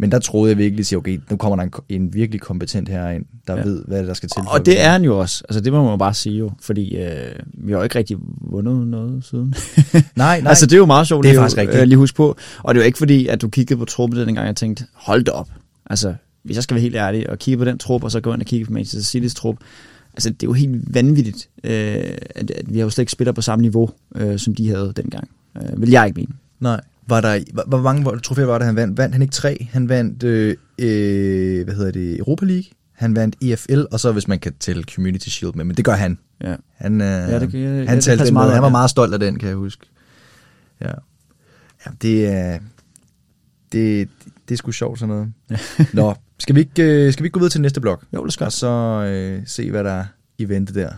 [0.00, 3.26] Men der troede jeg virkelig, at okay, nu kommer der en, en virkelig kompetent herinde,
[3.46, 3.62] der Ja.
[3.62, 4.42] ved, hvad der skal til.
[4.48, 5.44] Og det er han jo også.
[5.48, 6.50] Altså, det må man jo bare sige jo.
[6.62, 7.10] Fordi øh,
[7.54, 9.54] vi har jo ikke rigtig vundet noget siden.
[9.94, 10.00] Nej,
[10.40, 10.48] nej.
[10.48, 11.80] altså, det er jo meget sjovt Det er lige, faktisk rigtigt.
[11.80, 12.36] øh, lige huske på.
[12.62, 14.84] Og det er jo ikke fordi, at du kiggede på truppen den gang, jeg tænkte,
[14.94, 15.48] hold da op.
[15.90, 16.14] Altså,
[16.48, 18.40] hvis jeg skal være helt ærlig og kigge på den trup, og så gå ind
[18.40, 19.56] og kigge på Manchester City's trup,
[20.14, 21.72] altså, det er jo helt vanvittigt, øh,
[22.34, 24.92] at, at vi har jo slet ikke spiller på samme niveau, øh, som de havde
[24.96, 25.28] dengang.
[25.56, 26.32] Øh, vil jeg ikke mene.
[26.60, 26.80] Nej.
[27.06, 28.98] Var der, hvor, mange trofæer var det, han vandt?
[28.98, 29.66] Vandt han ikke tre?
[29.70, 32.64] Han vandt, øh, øh, hvad hedder det, Europa League.
[32.92, 35.92] Han vandt EFL, og så hvis man kan tælle Community Shield med, men det gør
[35.92, 36.18] han.
[36.40, 36.54] Ja.
[36.74, 38.72] Han, øh, Ja, det ja, han, det talte passer den meget han var ja.
[38.72, 39.86] meget stolt af den, kan jeg huske.
[40.80, 40.90] Ja,
[41.86, 42.58] ja det er...
[43.72, 44.08] Det,
[44.48, 45.32] det er sgu sjovt sådan noget.
[45.94, 48.04] Nå, skal vi, ikke, øh, skal vi ikke gå videre til næste blok?
[48.14, 48.66] Jo, det skal Og så
[49.08, 50.04] øh, se, hvad der er
[50.38, 50.90] i vente der.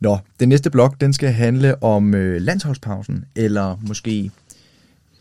[0.00, 4.30] Nå, den næste blok, den skal handle om øh, landsholdspausen, eller måske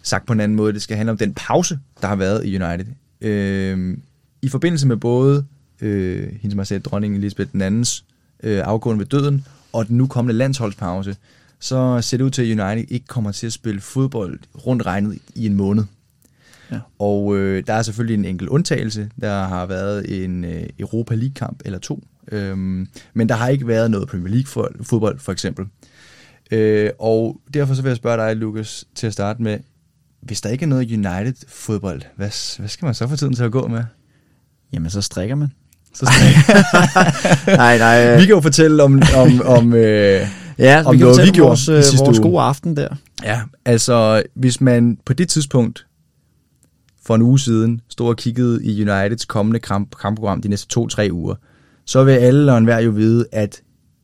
[0.02, 2.64] sagt på en anden måde, det skal handle om den pause, der har været i
[2.64, 2.86] United.
[3.22, 3.98] Øh,
[4.42, 5.46] I forbindelse med både
[5.82, 8.06] øh, hendes majestæt dronning Elisabeth andens
[8.44, 11.16] øh, afgående ved døden, og den nu kommende landsholdspause,
[11.64, 15.20] så ser det ud til, at United ikke kommer til at spille fodbold rundt regnet
[15.36, 15.84] i en måned.
[16.72, 16.80] Ja.
[17.00, 19.10] Og øh, der er selvfølgelig en enkelt undtagelse.
[19.22, 22.04] Der har været en øh, Europa League-kamp eller to.
[22.32, 25.66] Øhm, men der har ikke været noget Premier League-fodbold, for eksempel.
[26.52, 29.60] Øh, og derfor så vil jeg spørge dig, Lukas, til at starte med.
[30.22, 33.52] Hvis der ikke er noget United-fodbold, hvad, hvad skal man så få tiden til at
[33.52, 33.84] gå med?
[34.74, 35.48] Jamen, så strikker man.
[35.94, 36.06] Så
[37.48, 38.08] nej, nej.
[38.08, 40.28] øh, vi kan jo fortælle om, om, om øh,
[40.60, 42.32] Ja, om vi kan noget, vi gjorde vores, øh, vores uge.
[42.32, 42.88] gode aften der.
[43.24, 45.86] Ja, altså hvis man på det tidspunkt
[47.06, 51.10] for en uge siden stod og kiggede i Uniteds kommende kamp, kampprogram de næste to-tre
[51.12, 51.36] uger,
[51.86, 53.62] så vil alle og enhver jo vide, at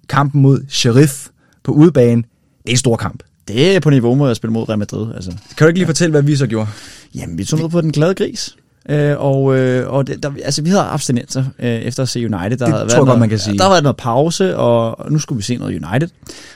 [0.10, 1.28] kampen mod Sheriff
[1.64, 2.22] på udebane,
[2.64, 3.24] det er en stor kamp.
[3.48, 5.16] Det er på niveau med at spille mod Real Madrid.
[5.16, 5.32] Altså.
[5.32, 6.68] Kan du ikke lige fortælle, hvad vi så gjorde?
[7.16, 8.56] Jamen, vi tog ned på den glade gris.
[8.90, 12.58] Øh, og øh, og det, der, altså, vi havde abstinenser øh, efter at se United.
[12.58, 13.58] Der Det havde tror jeg godt, man kan sige.
[13.58, 16.08] Der været noget pause, og nu skulle vi se noget United.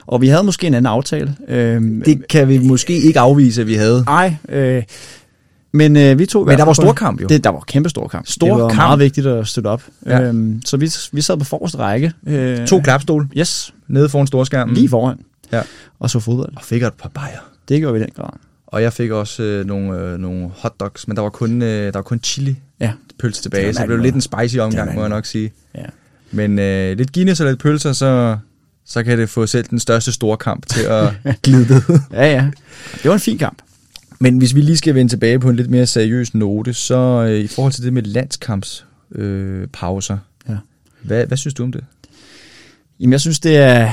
[0.07, 1.35] Og vi havde måske en anden aftale.
[1.47, 4.03] Øh, Det kan vi måske ikke afvise, at vi havde.
[4.05, 4.83] Nej, øh,
[5.73, 7.27] men øh, vi tog Men der var fald på- storkamp jo.
[7.27, 8.27] Det, der var kæmpe stor kamp.
[8.27, 8.77] Stor det var kamp.
[8.77, 9.83] meget vigtigt at støtte op.
[10.05, 10.17] Ja.
[10.19, 10.27] Ja.
[10.27, 12.13] Øhm, så vi, vi sad på forreste række.
[12.27, 14.75] Øh, To klapstol Yes, nede foran storskærmen.
[14.75, 15.17] lige foran.
[15.51, 15.61] Ja.
[15.99, 16.53] Og så fodbold.
[16.55, 17.37] Og fik et par bajer.
[17.69, 18.29] Det gjorde vi i den grad.
[18.73, 21.91] Og jeg fik også øh, nogle, øh, nogle hotdogs, men der var kun, øh, der
[21.93, 22.91] var kun chili Ja.
[23.19, 25.51] pølse tilbage, Det så det blev lidt en spicy omgang, må jeg nok sige.
[25.75, 25.85] Ja.
[26.31, 28.37] Men øh, lidt Guinness og lidt pølser, så,
[28.85, 31.81] så kan det få selv den største store kamp til at glide ved.
[32.11, 32.49] ja, ja.
[32.93, 33.57] Det var en fin kamp.
[34.19, 36.95] Men hvis vi lige skal vende tilbage på en lidt mere seriøs note, så
[37.29, 40.17] øh, i forhold til det med landskampspauser, øh, pauser,
[40.49, 40.55] Ja.
[41.01, 41.83] hvad, hvad synes du om det?
[42.99, 43.91] Jamen, jeg synes, det er,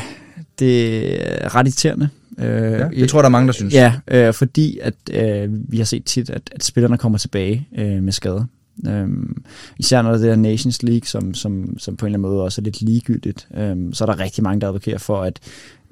[0.58, 0.96] det
[1.42, 2.08] er ret irriterende.
[2.40, 3.74] Øh, Ja, det tror der er mange, der synes.
[3.74, 8.02] Ja, øh, fordi at øh, vi har set tit, at, at spillerne kommer tilbage øh,
[8.02, 8.44] med skader.
[8.86, 9.42] Øhm,
[9.78, 12.60] især når det er Nations League, som, som, som på en eller anden måde også
[12.60, 15.38] er lidt ligegyldigt, øhm, så er der rigtig mange, der advokerer for, at,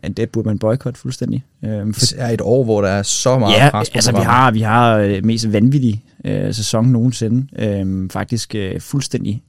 [0.03, 1.45] at det burde man boykotte fuldstændig.
[1.65, 4.13] Øhm, for, Det er et år, hvor der er så meget ja, pres på altså
[4.13, 7.47] vi har, vi har øh, mest vanvittige øh, sæson nogensinde.
[7.59, 9.43] Øhm, faktisk øh, fuldstændig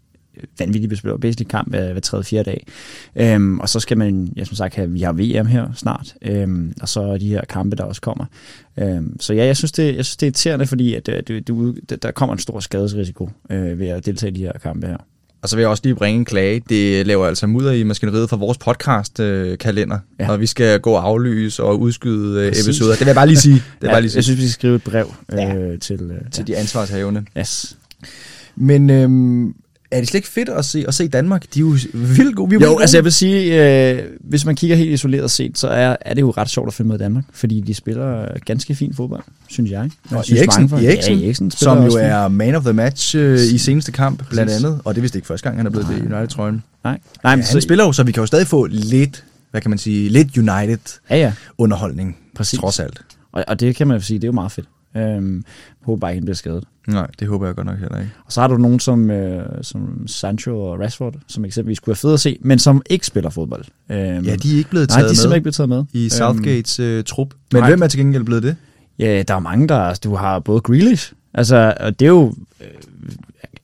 [0.59, 2.65] vanvittigt, hvis det basically kamp hver, hver tredje, fjerde dag.
[3.15, 6.73] Øhm, og så skal man, ja, som sagt, have, vi har VM her snart, øhm,
[6.81, 8.25] og så de her kampe, der også kommer.
[8.79, 11.47] Øhm, så ja, jeg synes, det, jeg synes, det er irriterende, fordi at, øh, det,
[11.89, 14.97] det, der kommer en stor skadesrisiko øh, ved at deltage i de her kampe her.
[15.41, 16.61] Og så vil jeg også lige bringe en klage.
[16.69, 20.23] Det laver altså mudder i maskineriet for vores podcast-kalender, Ja.
[20.23, 20.27] ja.
[20.29, 22.91] når vi skal gå og aflyse og udskyde øh, episoder.
[22.91, 23.53] Det vil jeg bare lige sige.
[23.55, 25.37] Det vil jeg Ja, bare lige sige jeg synes, vi skal skrive et brev øh,
[25.37, 25.77] Ja.
[25.77, 27.25] til, øh, til de ansvarshavende.
[27.37, 27.77] Yes.
[28.55, 29.55] Men øhm,
[29.91, 31.43] er det slet ikke fedt at se, at se Danmark?
[31.53, 32.49] De er jo vildt gode.
[32.49, 33.03] Vi Jo, vildt altså jeg gode.
[33.03, 36.49] vil sige, øh, hvis man kigger helt isoleret set, så er, er det jo ret
[36.49, 39.89] sjovt at følge med i Danmark, fordi de spiller ganske fin fodbold, synes jeg.
[40.11, 42.73] jeg Og synes, Eriksen, mange for- Eriksen, ja, Eriksen som jo er man of the
[42.73, 44.81] match øh, i seneste kamp, blandt andet.
[44.85, 46.63] Og det er vist ikke første gang, han er blevet det i United-trøjen.
[46.83, 46.91] Nej,
[47.23, 49.61] Nej Ja, men han så, spiller jo, så vi kan jo stadig få lidt, hvad
[49.61, 52.59] kan man sige, lidt United-underholdning, Ja, ja, præcis.
[52.59, 53.01] trods alt.
[53.31, 54.67] Og, og det kan man jo sige, det er jo meget fedt.
[54.97, 55.43] Øhm,
[55.89, 56.63] håber bare ikke, han bliver skadet.
[56.87, 58.11] Nej, det håber jeg godt nok heller ikke.
[58.25, 61.95] Og så har du nogen som, øh, som Sancho og Rashford, som eksempelvis kunne være
[61.95, 63.65] fede at se, men som ikke spiller fodbold.
[63.89, 65.69] Øhm, Ja, de er ikke blevet nej, taget de er simpelthen med ikke blevet taget
[65.69, 65.83] med.
[65.93, 67.33] i Øhm, Southgates øh, trup.
[67.53, 67.69] Men nej.
[67.69, 68.55] hvem er til gengæld blevet det?
[68.99, 69.99] Ja, der er mange, der...
[70.03, 72.33] Du har både Grealish, altså, og det er jo...
[72.61, 72.67] Øh,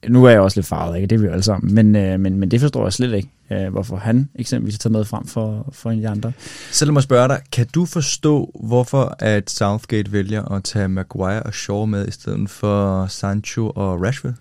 [0.10, 1.08] nu er jeg også lidt farvet, ikke?
[1.08, 1.74] Det er vi jo alle sammen.
[1.76, 3.30] Men, øh, men, men det forstår jeg slet ikke.
[3.52, 6.32] Øh, hvorfor han eksempelvis er taget med frem for, for en af de andre.
[6.72, 11.44] Så lad mig spørge dig, kan du forstå, hvorfor at Southgate vælger at tage Maguire
[11.44, 14.34] og Shaw med i stedet for Sancho og Rashford?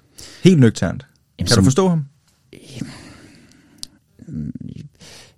[0.44, 1.06] Helt nøgternt.
[1.38, 2.04] Jamen, Kan som- du forstå ham?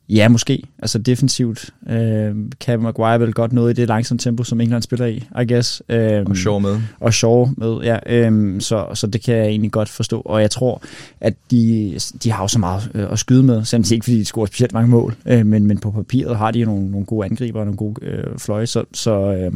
[0.08, 0.62] Ja, måske.
[0.78, 5.06] Altså defensivt øh, kan Maguire vel godt noget i det langsomme tempo, som England spiller
[5.06, 5.82] i, I guess.
[5.88, 6.80] Øh, Og Shaw med.
[7.00, 7.98] og Shaw med, ja.
[8.06, 10.20] Øhm, så, så det kan jeg egentlig godt forstå.
[10.20, 10.82] Og jeg tror,
[11.20, 14.18] at de, de har jo så meget øh, at skyde med, selvom det ikke fordi
[14.18, 15.14] de scorer specielt mange mål.
[15.26, 18.04] Øh, men, men på papiret har de jo nogle, nogle gode angriber og nogle gode
[18.06, 19.52] øh, fløje, så, så, øh,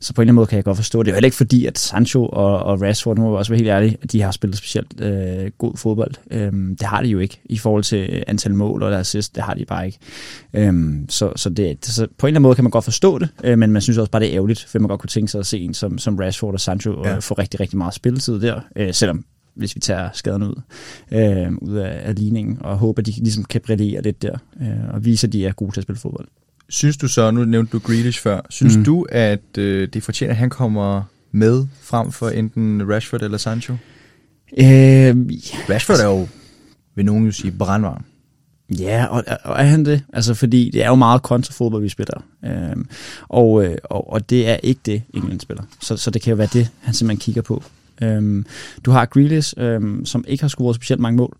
[0.00, 1.06] så på en eller anden måde kan jeg godt forstå det.
[1.06, 3.52] Det er jo heller ikke fordi, at Sancho og, og Rashford, nu må jeg også
[3.52, 6.14] være helt ærlig, at de har spillet specielt øh, god fodbold.
[6.30, 9.34] Øhm, det har de jo ikke i forhold til antal mål og assist.
[9.34, 9.98] Det har de bare ikke.
[10.54, 13.28] Øhm, så, så, det, så på en eller anden måde kan man godt forstå det,
[13.44, 15.38] øh, men man synes også bare, det er ærgerligt, for man godt kunne tænke sig
[15.38, 17.10] at se en som, som Rashford og Sancho Ja.
[17.10, 17.18] ja.
[17.18, 20.60] få rigtig, rigtig meget spilletid der, øh, selvom hvis vi tager skaden ud,
[21.12, 24.94] øh, ud af, af ligningen, og håber, at de ligesom kan brillere lidt der, øh,
[24.94, 26.28] og vise, at de er gode til at spille fodbold.
[26.68, 28.84] Synes du så, nu nævnte du Grealish før, synes mm.
[28.84, 31.02] Du, at øh, det fortjener, at han kommer
[31.32, 33.72] med frem for enten Rashford eller Sancho?
[34.52, 35.16] Øh,
[35.70, 36.28] Rashford er jo,
[36.94, 38.04] vil nogen jo sige, brandvarm.
[38.78, 40.04] Ja, og, og er han det?
[40.12, 42.24] Altså, fordi det er jo meget kontrafodbold, vi spiller.
[42.44, 42.88] Øhm,
[43.28, 45.64] og, øh, og, og det er ikke det, England spiller.
[45.80, 47.62] Så, så det kan jo være det, han simpelthen kigger på.
[48.02, 48.46] Øhm,
[48.84, 51.36] du har Grealish, øhm, som ikke har scoret specielt mange mål,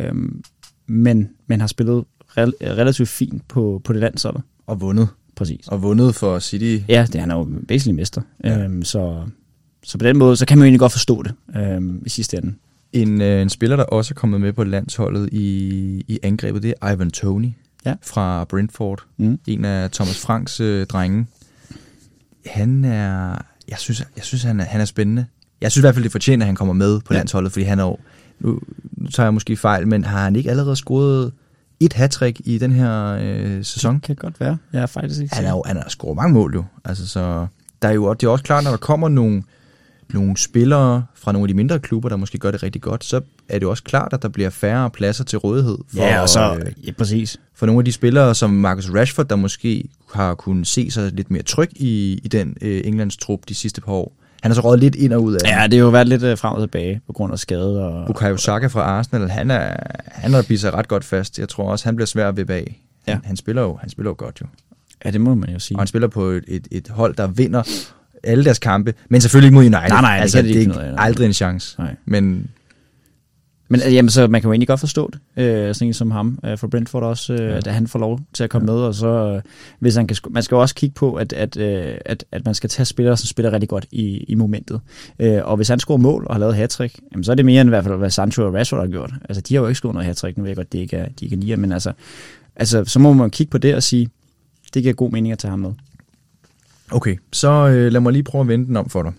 [0.00, 0.42] øhm,
[0.86, 4.42] men, men har spillet rel- relativt fint på, på det landsholdet.
[4.66, 5.08] Og vundet.
[5.36, 5.68] Præcis.
[5.68, 6.78] Og vundet for City.
[6.88, 8.22] Ja, det, han er jo basically mester.
[8.44, 8.58] Ja.
[8.64, 9.22] Øhm, så,
[9.84, 12.36] så på den måde, så kan man jo egentlig godt forstå det øhm, i sidste
[12.36, 12.54] ende.
[12.92, 16.74] En, øh, en spiller, der også er kommet med på landsholdet i, i angrebet, det
[16.82, 17.50] er Ivan Tony
[17.86, 17.94] Ja.
[18.02, 19.04] fra Brentford.
[19.16, 19.38] Mm.
[19.46, 21.26] En af Thomas Franks øh, drenge.
[22.46, 23.38] Han er...
[23.68, 25.26] Jeg synes, jeg synes han, er, han er spændende.
[25.60, 27.18] Jeg synes i hvert fald, det fortjener, at han kommer med på Ja.
[27.18, 27.96] landsholdet, fordi han er jo...
[28.40, 28.60] Nu,
[28.96, 31.32] nu tager jeg måske fejl, men har han ikke allerede scoret
[31.80, 33.94] et hattrick i den her øh, sæson?
[33.94, 34.58] Det kan godt være.
[34.72, 36.64] Jeg er faktisk ikke Han er jo han har scoret mange mål jo.
[36.84, 37.46] Altså, så
[37.82, 39.42] der er jo det er også klart, når der kommer nogle,
[40.14, 43.20] nogle spillere fra nogle af de mindre klubber, der måske gør det rigtig godt, så
[43.48, 46.56] er det også klart, at der bliver færre pladser til rådighed for, Ja, og så,
[46.56, 47.40] øh, ja, præcis.
[47.54, 51.30] for nogle af de spillere, som Marcus Rashford, der måske har kunnet se sig lidt
[51.30, 54.12] mere tryg i, i den øh, Englands trup de sidste par år.
[54.42, 56.22] Han har så røget lidt ind og ud af Ja, det har jo været lidt
[56.22, 57.86] øh, frem og tilbage på grund af skade.
[57.86, 61.38] Og, Bukayo Saka fra Arsenal, han er, han har bidt sig ret godt fast.
[61.38, 62.80] Jeg tror også, han bliver svær at vippe af.
[63.08, 63.20] Han, Ja.
[63.24, 64.46] han, spiller jo, han spiller jo godt jo.
[65.04, 65.76] Ja, det må man jo sige.
[65.76, 67.62] Og han spiller på et, et, et hold, der vinder
[68.24, 69.88] alle deres kampe, men selvfølgelig ikke mod United.
[69.88, 71.78] Nej, nej, det altså, kan de det er ikke aldrig en chance.
[71.78, 71.94] Nej.
[72.06, 72.50] Men
[73.68, 76.10] Men øh, jamen, så man kan jo egentlig godt forstå det, øh, sådan en som
[76.10, 77.56] ham øh, for Brentford også, øh, Ja.
[77.56, 78.76] at han får lov til at komme ja.
[78.76, 79.42] med, og så øh,
[79.78, 82.54] hvis han kan, man skal jo også kigge på, at, at, øh, at, at man
[82.54, 84.80] skal tage spillere, som spiller rigtig godt i, i momentet.
[85.18, 86.80] Øh, og hvis han scorer mål og har lavet hat
[87.12, 89.12] jamen, så er det mere end i hvert fald, hvad Sancho og Rashford har gjort.
[89.28, 91.08] Altså, de har jo ikke scoret noget hat nu ved jeg godt, det ikke er,
[91.20, 91.92] de ikke er nier, men altså,
[92.56, 94.08] altså, så må man kigge på det og sige,
[94.74, 95.72] det giver god mening at tage ham med.
[96.90, 99.12] okay, så øh, lad mig lige prøve at vende den om for dig.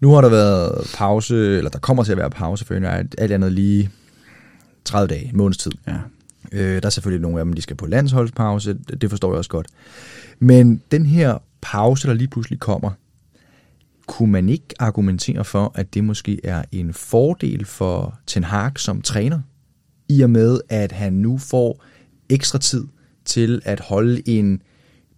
[0.00, 3.32] Nu har der været pause, eller der kommer til at være pause for United, alt
[3.32, 3.90] andet lige
[4.84, 5.72] 30 dage, en måneds tid.
[5.86, 5.96] Ja.
[6.52, 9.50] Øh, der er selvfølgelig nogle af dem, de skal på landsholdspause, det forstår jeg også
[9.50, 9.66] godt.
[10.38, 12.90] Men den her pause, der lige pludselig kommer,
[14.06, 19.02] kunne man ikke argumentere for, at det måske er en fordel for Ten Hag som
[19.02, 19.40] træner,
[20.08, 21.84] i og med, at han nu får
[22.28, 22.84] ekstra tid
[23.24, 24.62] til at holde en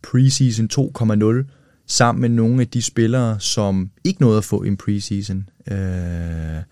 [0.02, 1.61] preseason 2.0
[1.92, 6.62] sammen med nogle af de spillere, som ikke nåede at få en preseason øh,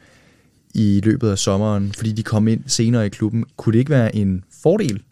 [0.74, 3.44] i løbet af sommeren, fordi de kom ind senere i klubben.
[3.56, 5.02] Kunne det ikke være en fordel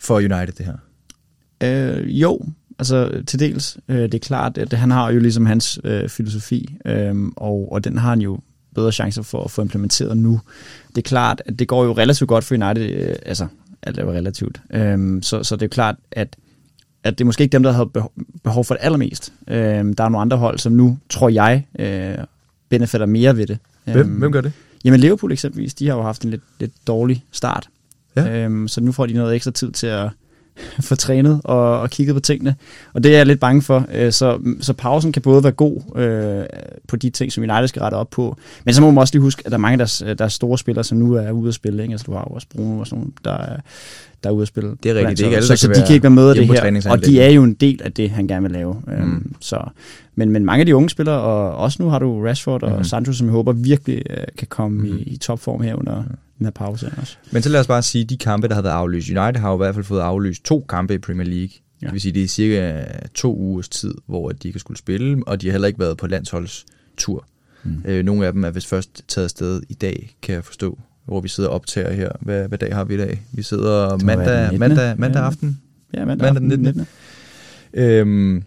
[0.00, 0.76] for United, det her?
[1.62, 2.40] Øh, jo,
[2.78, 3.78] altså til dels.
[3.88, 7.84] Øh, det er klart, at han har jo ligesom hans øh, filosofi, øh, og, og
[7.84, 8.38] den har han jo
[8.74, 10.40] bedre chancer for at få implementeret nu.
[10.88, 13.46] Det er klart, at det går jo relativt godt for United, øh, altså
[13.82, 14.60] alt er jo relativt.
[14.70, 16.36] Øh, så, så det er klart, at
[17.08, 17.90] at det er måske ikke dem, der havde
[18.44, 19.32] behov, for det allermest.
[19.48, 22.14] Øh, der er nogle andre hold, som nu, tror jeg, øh,
[22.68, 23.58] benefitter mere ved det.
[23.84, 24.52] Hvem, Øhm, hvem gør det?
[24.84, 27.68] Jamen Liverpool eksempelvis, de har jo haft en lidt, lidt dårlig start.
[28.16, 28.44] Ja.
[28.44, 30.10] Øhm, så nu får de noget ekstra tid til at
[30.88, 32.54] få trænet og, og kigget på tingene.
[32.92, 33.86] Og det er jeg lidt bange for.
[33.94, 36.44] Øh, så, så pausen kan både være god øh,
[36.88, 38.36] på de ting, som United skal rette op på.
[38.64, 40.58] Men så må man også lige huske, at der er mange af deres, deres store
[40.58, 41.82] spillere, som nu er ude at spille.
[41.82, 41.92] Ikke?
[41.92, 43.56] Altså du har jo også Bruno og sådan nogle, der er,
[44.24, 44.70] der er ude at spille.
[44.82, 45.18] Det er rigtigt.
[45.18, 46.90] Det er ikke alle, så, så de kan ikke være med af det her.
[46.90, 48.76] Og de er jo en del af det, han gerne vil lave.
[48.86, 48.92] Mm.
[48.92, 49.70] Øhm, så,
[50.18, 52.84] men, men mange af de unge spillere, og også nu har du Rashford og Mhm.
[52.84, 54.96] Sancho, som jeg håber virkelig øh, kan komme Mhm.
[54.98, 56.02] i, i topform her under
[56.38, 57.16] den her pause også.
[57.32, 59.08] Men så lad os bare sige, de kampe, der har været aflyst.
[59.08, 61.48] United har jo i hvert fald fået aflyst to kampe i Premier League.
[61.82, 61.86] Ja.
[61.86, 65.22] Det vil sige, det er cirka to ugers tid, hvor de ikke har skulle spille,
[65.26, 67.24] og de har heller ikke været på landsholdstur.
[67.64, 67.70] Mm.
[67.70, 67.82] Mm.
[67.90, 71.20] Øh, nogle af dem er vist først taget afsted i dag, kan jeg forstå, hvor
[71.20, 72.08] vi sidder og optager her.
[72.20, 73.22] Hvad, hvad dag har vi i dag?
[73.32, 74.58] Vi sidder mandag, 19..
[74.60, 75.60] mandag, mandag aften.
[75.94, 76.86] Ja, mandag, Mandag den aften, 19..
[77.74, 78.42] Øhm,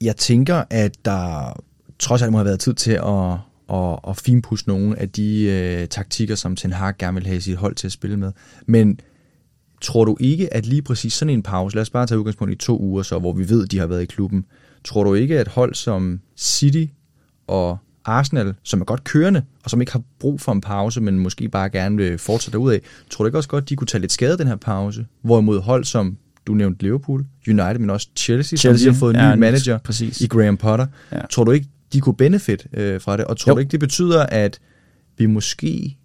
[0.00, 1.52] jeg tænker, at der
[1.98, 3.32] trods alt må have været tid til at,
[3.72, 7.56] at, at finpudse nogle af de øh, taktikker, som Ten Hag gerne vil have sit
[7.56, 8.32] hold til at spille med.
[8.66, 9.00] Men
[9.80, 12.56] tror du ikke, at lige præcis sådan en pause, lad os bare tage udgangspunkt i
[12.56, 14.44] to uger, så, hvor vi ved, at de har været i klubben,
[14.84, 16.84] tror du ikke, at hold som City
[17.46, 21.18] og Arsenal, som er godt kørende, og som ikke har brug for en pause, men
[21.18, 22.80] måske bare gerne vil fortsætte derudad,
[23.10, 25.06] tror du ikke også godt, at de kunne tage lidt skade den her pause?
[25.22, 26.16] Hvorimod hold som,
[26.48, 29.38] du nævnte Liverpool, United, men også Chelsea, Chelsea som lige har fået en ja, ny
[29.38, 30.20] manager præcis.
[30.20, 31.20] i Graham Potter, Ja.
[31.30, 33.24] tror du ikke, de kunne benefit øh, fra det?
[33.24, 33.54] Og tror Jo.
[33.54, 34.58] du ikke, det betyder, at
[35.18, 35.96] vi måske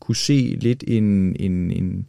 [0.00, 1.04] kunne se lidt en,
[1.40, 2.06] en, en,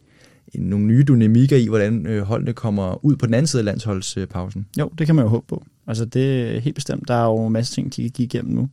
[0.54, 3.64] en, nogle nye dynamikker i, hvordan øh, holdene kommer ud på den anden side af
[3.64, 4.66] landsholdspausen?
[4.78, 5.64] Jo, det kan man jo håbe på.
[5.86, 7.08] Altså det er helt bestemt.
[7.08, 8.68] Der er jo en masse ting, de kan give igennem nu.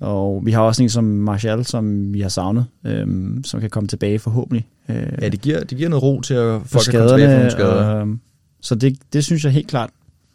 [0.00, 3.86] Og vi har også en som Martial, som vi har savnet, øhm, som kan komme
[3.88, 4.66] tilbage forhåbentlig.
[4.88, 7.36] Øh, Ja, det giver, det giver noget ro til, at folk kan komme tilbage fra
[7.36, 7.84] nogle skader.
[7.94, 8.20] Og, øhm,
[8.66, 9.90] så det, det synes jeg helt klart,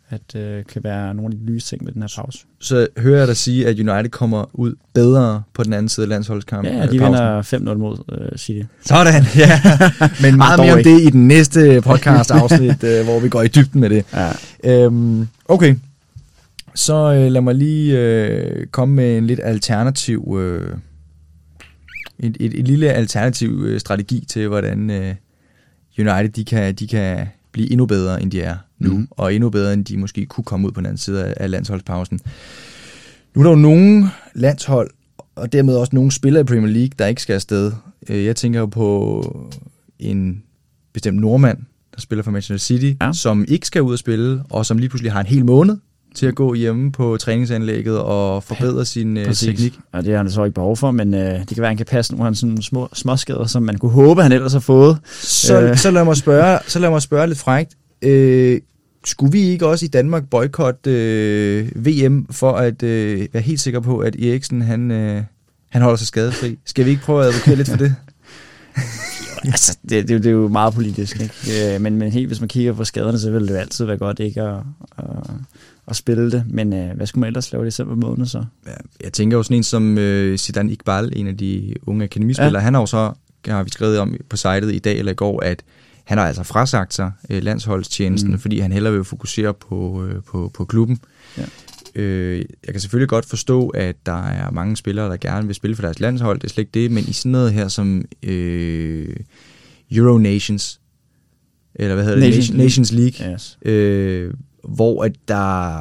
[0.09, 2.39] at øh, kan være nogle af de lyse ting med den her pause.
[2.59, 6.09] Så hører jeg dig sige, at United kommer ud bedre på den anden side af
[6.09, 6.73] landsholdskampen.
[6.73, 8.61] Ja, de vinder 5-0 mod øh, City.
[8.85, 9.61] Sådan, ja.
[10.23, 13.81] Men meget mere om det i den næste podcast-afsnit, øh, hvor vi går i dybden
[13.81, 14.05] med det.
[14.13, 14.31] Ja.
[14.63, 15.75] Øhm, okay,
[16.75, 20.75] så øh, lad mig lige øh, komme med en lidt alternativ, øh,
[22.19, 25.15] et, et, et lille alternativ øh, strategi til, hvordan øh,
[25.99, 29.07] United de kan, de kan blive endnu bedre, end de er nu, mm.
[29.11, 32.19] og endnu bedre, end de måske kunne komme ud på den anden side af, landsholdspausen.
[33.35, 34.89] Nu er der jo nogle landshold,
[35.35, 37.71] og dermed også nogle spillere i Premier League, der ikke skal afsted.
[38.09, 39.51] Øh, Jeg tænker jo på
[39.99, 40.43] en
[40.93, 41.57] bestemt nordmand,
[41.95, 43.13] der spiller for Manchester City, ja.
[43.13, 45.77] som ikke skal ud og spille, og som lige pludselig har en hel måned
[46.15, 49.79] til at gå hjemme på træningsanlægget og forbedre sin øh, teknik.
[49.91, 51.77] Og det har han så ikke behov for, men øh, det kan være, at han
[51.77, 54.97] kan passe nogle af sådan små småskader, som man kunne håbe, han ellers har fået.
[55.21, 55.77] Så, Øh.
[55.77, 57.73] så, lad mig spørge, så lad mig spørge lidt frækt.
[58.01, 58.61] Øh,
[59.05, 63.81] skulle vi ikke også i Danmark boykotte øh, VM for at øh, være helt sikre
[63.81, 65.21] på, at Eriksen han, øh,
[65.69, 66.57] han holder sig skadefri?
[66.65, 67.95] Skal vi ikke prøve at advokere lidt for det?
[69.45, 71.75] altså, det, det, er jo- det er jo meget politisk, ikke?
[71.75, 73.97] Øh, men, men helt, hvis man kigger på skaderne, så vil det jo altid være
[73.97, 74.55] godt ikke at,
[74.97, 75.05] at,
[75.91, 76.43] at spille det.
[76.49, 78.43] Men øh, hvad skulle man ellers lave i december måned så?
[78.67, 78.71] Ja,
[79.03, 82.63] jeg tænker jo sådan en som øh, Zidane Iqbal, en af de unge akademispillere, ja.
[82.63, 83.13] han har jo så,
[83.47, 85.63] har vi skrevet om på sitet i dag eller i går, at
[86.03, 88.39] han har altså frasagt sig øh, landsholdstjenesten, Mm.
[88.39, 90.99] fordi han hellere vil fokusere på, øh, på, på klubben.
[91.37, 91.43] Ja.
[91.95, 95.75] Øh, jeg kan selvfølgelig godt forstå, at der er mange spillere, der gerne vil spille
[95.75, 99.15] for deres landshold, det er slet ikke det, men i sådan noget her som øh,
[99.91, 100.79] Euro Nations,
[101.75, 102.25] eller hvad hedder det?
[102.27, 103.57] Nations Nations, Nations League, Yes.
[103.61, 105.79] øh, hvor at der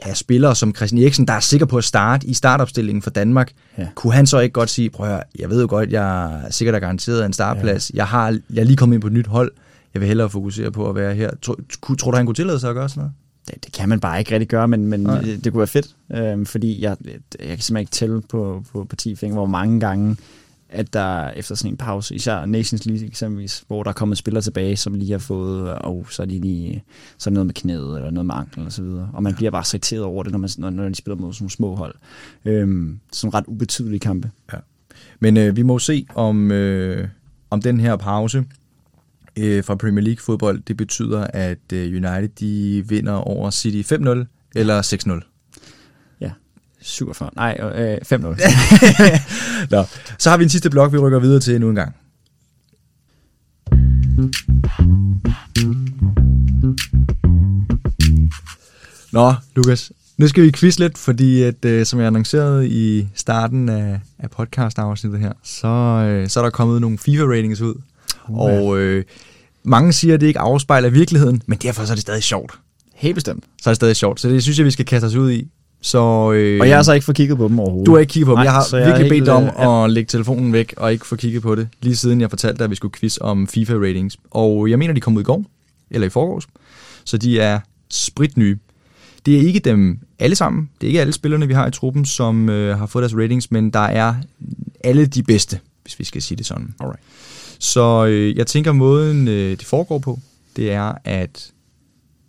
[0.00, 3.52] er spillere som Christian Eriksen, der er sikker på at starte i startopstillingen for Danmark.
[3.78, 3.86] Ja.
[3.94, 6.50] Kunne han så ikke godt sige, prøv at høre, jeg ved jo godt, jeg er
[6.50, 7.90] sikkert er garanteret en startplads.
[7.90, 7.96] Ja.
[7.96, 9.52] Jeg, har, jeg er lige kommet ind på et nyt hold.
[9.94, 11.30] Jeg vil hellere fokusere på at være her.
[11.42, 11.58] Tror,
[11.98, 13.12] tror, du, han kunne tillade sig at gøre sådan noget?
[13.48, 15.20] Det, det kan man bare ikke rigtig gøre, men, men Nej.
[15.20, 18.84] det, det kunne være fedt, øhm, fordi jeg, jeg kan simpelthen ikke tælle på, på,
[18.84, 20.16] på 10 fingre, hvor mange gange,
[20.72, 24.42] at der efter sådan en pause, især Nations League eksempelvis, hvor der er kommet spillere
[24.42, 26.84] tilbage, som lige har fået, og så er de lige,
[27.18, 29.10] så er noget med knæet, eller noget med anklen, og så videre.
[29.12, 31.32] Og man bliver bare så irriteret over det, når, man, når, når de spiller mod
[31.32, 31.94] sådan nogle små hold.
[32.44, 34.30] Øhm, sådan ret ubetydelige kampe.
[35.20, 37.08] Men øh, vi må se, om, øh,
[37.50, 38.44] om den her pause
[39.36, 43.98] øh, fra Premier League fodbold, det betyder, at øh, United de vinder over City 5-0
[44.54, 44.82] eller
[45.22, 45.31] 6-0.
[46.82, 48.16] 47, nej, øh, 5-0.
[49.70, 49.84] Nå,
[50.18, 51.94] så har vi en sidste blok, vi rykker videre til endnu en gang.
[59.12, 63.68] Nå, Lukas, nu skal vi quiz lidt, fordi at, øh, som jeg annoncerede i starten
[63.68, 65.68] af, af podcast-afsnittet her, så,
[66.08, 67.74] øh, så er der kommet nogle FIFA-ratings ud.
[68.28, 69.04] Uh, Og øh,
[69.64, 72.52] mange siger, at det ikke afspejler virkeligheden, men derfor så er det stadig sjovt.
[72.94, 73.44] Helt bestemt.
[73.62, 75.48] Så er det stadig sjovt, så det synes jeg, vi skal kaste os ud i.
[75.84, 77.86] Så, øh, Og jeg har så ikke fået kigget på dem overhovedet.
[77.86, 78.36] du har ikke kigget på dem.
[78.36, 81.16] Nej, Jeg har jeg virkelig bedt om øh, at lægge telefonen væk og ikke få
[81.16, 84.16] kigget på det, lige siden jeg fortalte dig, at vi skulle quiz om FIFA-ratings.
[84.30, 85.44] Og jeg mener, de kom ud i går,
[85.90, 86.46] eller i forgårs,
[87.04, 88.58] så de er spritnye.
[89.26, 90.68] Det er ikke dem alle sammen.
[90.80, 93.50] Det er ikke alle spillerne, vi har i truppen, som øh, har fået deres ratings,
[93.50, 94.14] men der er
[94.84, 96.74] alle de bedste, hvis vi skal sige det sådan.
[96.80, 97.00] Alright.
[97.58, 100.18] Så øh, jeg tænker, måden øh, det foregår på,
[100.56, 101.50] det er, at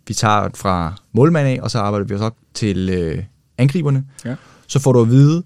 [0.08, 3.18] vi tager fra målmand af, og så arbejder vi os op til øh,
[3.58, 4.04] angriberne.
[4.24, 4.36] Ja.
[4.66, 5.44] Så får du at vide,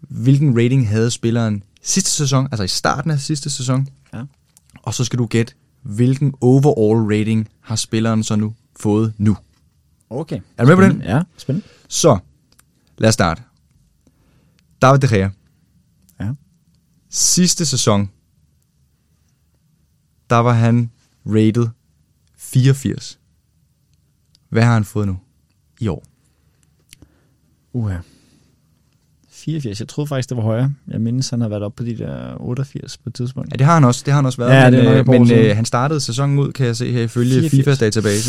[0.00, 3.88] hvilken rating havde spilleren sidste sæson, altså i starten af sidste sæson.
[4.14, 4.22] Ja.
[4.82, 9.36] Og så skal du gætte, hvilken overall rating har spilleren så nu fået nu.
[10.10, 10.40] Okay.
[10.56, 11.02] Er du med på den?
[11.02, 11.68] Ja, spændende.
[11.88, 12.18] Så,
[12.98, 13.42] lad os starte.
[14.82, 15.28] David De Gea.
[16.20, 16.32] Ja.
[17.10, 18.10] Sidste sæson,
[20.30, 20.90] der var han
[21.26, 21.68] rated
[22.36, 23.18] 84.
[24.48, 25.18] Hvad har han fået nu
[25.80, 26.04] i år?
[27.78, 27.96] Uha.
[29.30, 29.80] 84.
[29.80, 30.72] Jeg troede faktisk, det var højere.
[30.88, 33.50] Jeg mindes, han har været op på de der 88 på et tidspunkt.
[33.52, 35.08] Ja, det har han også, det har han også været, Ja, men, det er øh,
[35.08, 35.44] men siden.
[35.44, 37.76] øh, han startede sæsonen ud, kan jeg se her, ifølge 84.
[37.76, 38.22] FIFA's database.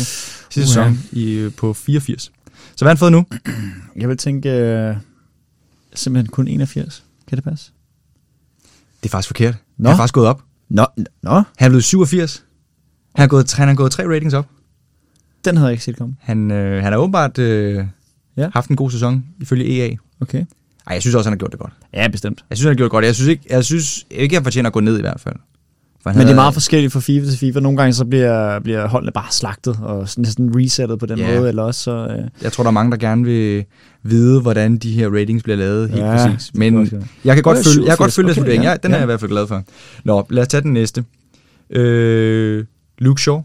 [0.50, 2.22] Sidste sæson i, øh, på 84.
[2.22, 2.30] Så
[2.84, 3.24] hvad har han fået nu?
[3.96, 4.96] Jeg vil tænke øh,
[5.94, 7.04] simpelthen kun 81.
[7.26, 7.72] Kan det passe?
[9.02, 9.54] Det er faktisk forkert.
[9.78, 9.88] Nå.
[9.88, 10.42] Han er faktisk gået op.
[10.68, 10.86] Nå,
[11.22, 11.32] nå.
[11.32, 12.44] Han er blevet 87.
[13.14, 14.46] Han har gået, han har gået tre ratings op.
[15.44, 16.16] Den havde jeg ikke set komme.
[16.20, 17.84] Han, øh, han har åbenbart øh,
[18.40, 18.48] Ja.
[18.52, 19.94] haft en god sæson, ifølge EA.
[20.20, 20.38] Okay.
[20.86, 21.72] Ej, jeg synes også, han har gjort det godt.
[21.94, 22.44] Ja, bestemt.
[22.50, 23.04] Jeg synes, han har gjort det godt.
[23.04, 25.34] Jeg synes ikke, jeg synes ikke han fortjener at gå ned i hvert fald.
[26.02, 27.60] For Men det er meget forskelligt fra FIFA til FIFA.
[27.60, 31.36] Nogle gange så bliver, bliver holdene bare slagtet og næsten resettet på den Ja.
[31.38, 32.06] måde, eller også så...
[32.06, 33.64] Øh, Jeg tror, der er mange, der gerne vil
[34.02, 36.46] vide, hvordan de her ratings bliver lavet helt Ja, præcis.
[36.46, 38.40] det kan jeg Men jeg kan godt følge, jeg kan godt 87, følge okay, okay,
[38.40, 38.62] vurdering.
[38.64, 38.70] ja.
[38.70, 38.98] Ja, den er Ja.
[38.98, 39.62] jeg i hvert fald glad for.
[40.04, 41.04] Nå, lad os tage den næste.
[41.70, 42.64] Øh,
[42.98, 43.40] Luke Shaw.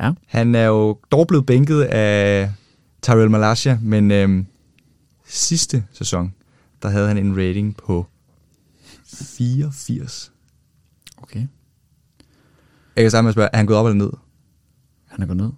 [0.00, 0.10] Ja.
[0.26, 2.50] Han er jo dog blevet bænket af
[3.04, 4.46] Tyrell Malasia, men øhm,
[5.24, 6.34] sidste sæson,
[6.82, 8.06] der havde han en rating på
[9.04, 10.32] 84.
[11.16, 11.46] okay.
[12.96, 14.10] Jeg kan med at spørge, er han gået op eller ned?
[15.06, 15.50] Han er gået ned.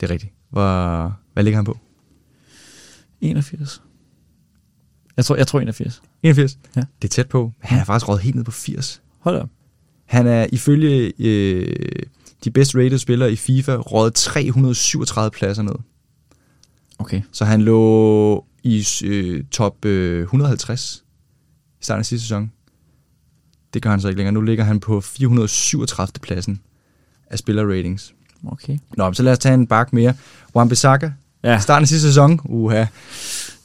[0.00, 0.32] Det er rigtigt.
[0.48, 1.78] Hvor, hvad ligger han på?
[3.20, 3.82] 81.
[5.16, 6.02] Jeg tror, jeg tror 81.
[6.22, 6.58] 81?
[6.76, 6.80] Ja.
[7.02, 7.52] Det er tæt på.
[7.58, 9.02] Han er faktisk rådet helt ned på 80.
[9.18, 9.48] Hold op.
[10.04, 12.02] Han er ifølge øh,
[12.44, 15.74] de bedst rated spillere i FIFA rådet 337 pladser ned.
[16.98, 17.22] Okay.
[17.32, 21.04] Så han lå i øh, top øh, 150
[21.80, 22.52] i starten af sidste sæson.
[23.74, 24.32] Det gør han så ikke længere.
[24.32, 26.12] Nu ligger han på 437.
[26.22, 26.60] pladsen
[27.26, 28.14] af spillerratings.
[28.46, 28.78] Okay.
[28.96, 30.14] Nå, men så lad os tage en bak mere.
[30.56, 31.10] Wan-Bissaka,
[31.44, 31.58] Ja.
[31.60, 32.84] starten af sidste sæson, uha,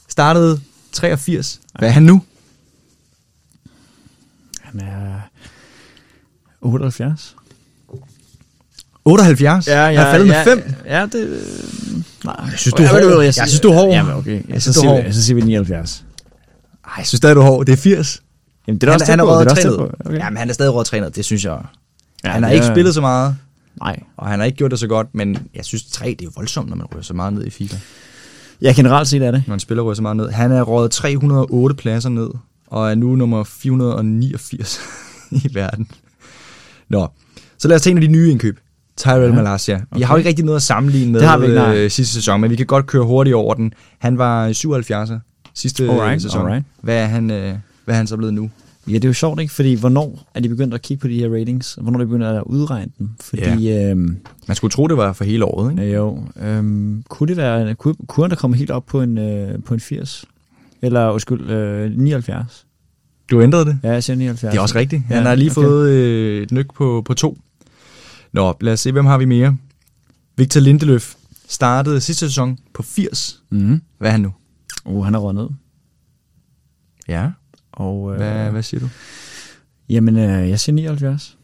[0.08, 0.60] startede
[0.92, 1.60] 83.
[1.78, 2.22] Hvad er han nu?
[4.60, 5.20] Han er
[6.60, 7.36] 78.
[9.08, 9.66] 78?
[9.66, 10.74] Ja, han er faldet med 5.
[10.86, 11.14] Ja, det...
[11.14, 11.38] øh,
[12.24, 12.34] Nej.
[12.50, 13.22] Jeg synes, du er hård.
[13.24, 13.90] Jeg synes, du er hård.
[13.94, 14.30] Jamen, okay.
[14.30, 15.12] Jeg, Jeg så, synes, du er hård.
[15.12, 16.04] så siger vi 79.
[16.84, 17.66] Ej, jeg synes stadig, du er hård.
[17.66, 18.22] Det er 80.
[18.66, 19.30] Jamen, det er han, også han tæt er på.
[19.30, 19.90] Det rådet også tæt trænet.
[19.90, 20.08] på.
[20.08, 20.18] Okay.
[20.18, 21.58] Jamen, han er stadig rådet trænet, det synes jeg.
[22.24, 23.36] Ja, han har det ikke spillet så meget,
[23.80, 24.00] Nej.
[24.16, 26.68] og han har ikke gjort det så godt, men jeg synes, 3 det er voldsomt,
[26.68, 27.76] når man rører så meget ned i FIFA.
[28.62, 29.42] Ja, generelt set er det.
[29.46, 30.28] Når en spiller rører så meget ned.
[30.30, 32.28] Han er rådet 308 pladser ned,
[32.66, 34.80] og er nu nummer 489
[35.44, 35.90] i verden.
[36.88, 37.08] Nå,
[37.58, 38.58] så lad os tage en af de nye indkøb.
[38.98, 39.76] Tyrell Ja, ja, Malasia.
[39.76, 40.04] Vi okay.
[40.06, 42.40] har jo ikke rigtig noget at sammenligne med Det har vi ikke, øh, sidste sæson,
[42.40, 43.72] men vi kan godt køre hurtigt over den.
[43.98, 45.18] Han var 77'er
[45.54, 46.40] sidste øh, Alright, sæson.
[46.46, 46.64] alright.
[46.82, 48.50] Hvad, er han, øh, hvad er han så blevet nu?
[48.88, 49.52] Ja, det er jo sjovt, ikke?
[49.54, 51.78] Fordi hvornår er de begyndt at kigge på de her ratings?
[51.80, 53.08] Hvornår er de begyndt at udregne dem?
[53.20, 55.82] Fordi, øhm, Man skulle tro, det var for hele året, ikke?
[55.82, 59.18] ja, jo, øhm, kunne det være, kunne, kunne han da komme helt op på en,
[59.18, 60.24] øh, på en 80?
[60.82, 62.64] Eller, undskyld, øh, 79?
[63.30, 63.78] Du ændrede det?
[63.82, 64.52] Ja, jeg siger 79.
[64.52, 65.02] Det er også rigtigt.
[65.02, 65.54] Han Ja, har lige okay.
[65.54, 67.38] fået øh, et nyk på, på to.
[68.38, 69.56] Nå, lad os se, hvem har vi mere?
[70.36, 71.14] Victor Lindeløf
[71.48, 73.42] startede sidste sæson på 80.
[73.50, 73.80] Mm-hmm.
[73.98, 74.32] Hvad er han nu?
[74.84, 75.48] Uh, han er råd ned.
[77.08, 77.30] Ja.
[77.72, 78.88] Og, øh, Hvad, hvad siger du?
[79.88, 81.36] Jamen, øh, jeg siger 79.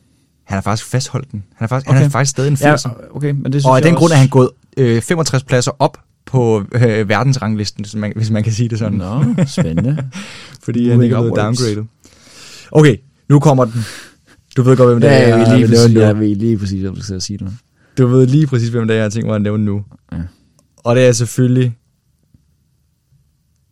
[0.44, 1.44] Han har faktisk fastholdt den.
[1.54, 1.96] Han er faktisk, Okay.
[1.98, 3.16] han er faktisk stadig en Ja, 80'er.
[3.16, 4.14] okay, men det synes og af den grund også...
[4.14, 8.52] er han gået øh, 65 pladser op på øh, verdensranglisten, hvis man, hvis man kan
[8.52, 8.98] sige det sådan.
[8.98, 10.10] Nå, spændende.
[10.64, 11.84] Fordi han ikke er blevet downgraded.
[12.72, 12.96] Okay,
[13.28, 13.84] nu kommer den.
[14.56, 16.82] Du ved godt, hvem det ja, er, jeg vil lige præcis, jeg vil lige præcis,
[16.82, 17.52] jeg vil sige det nu.
[17.98, 19.84] Du ved lige præcis, hvem det er, jeg tænkt mig at nævne nu.
[20.12, 20.18] Ja.
[20.76, 21.76] Og det er selvfølgelig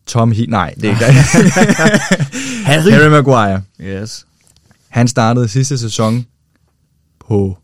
[0.06, 0.46] Tom He...
[0.46, 1.04] Nej, det er ikke.
[2.68, 2.90] Harry.
[2.90, 3.62] Harry Maguire.
[3.80, 4.26] Yes.
[4.88, 6.26] Han startede sidste sæson
[7.20, 7.58] på...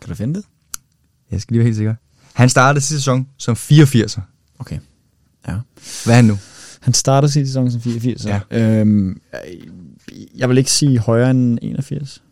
[0.00, 0.44] Kan du finde det?
[1.30, 1.94] Jeg skal lige være helt sikker.
[2.32, 4.20] Han startede sidste sæson som 84'er.
[4.58, 4.78] Okay.
[5.48, 5.54] Ja.
[6.04, 6.38] Hvad er han nu?
[6.86, 8.26] Han startede sin sæson som 84.
[8.26, 8.40] Ja.
[8.50, 9.20] Øhm,
[10.36, 12.22] jeg vil ikke sige højere end 81.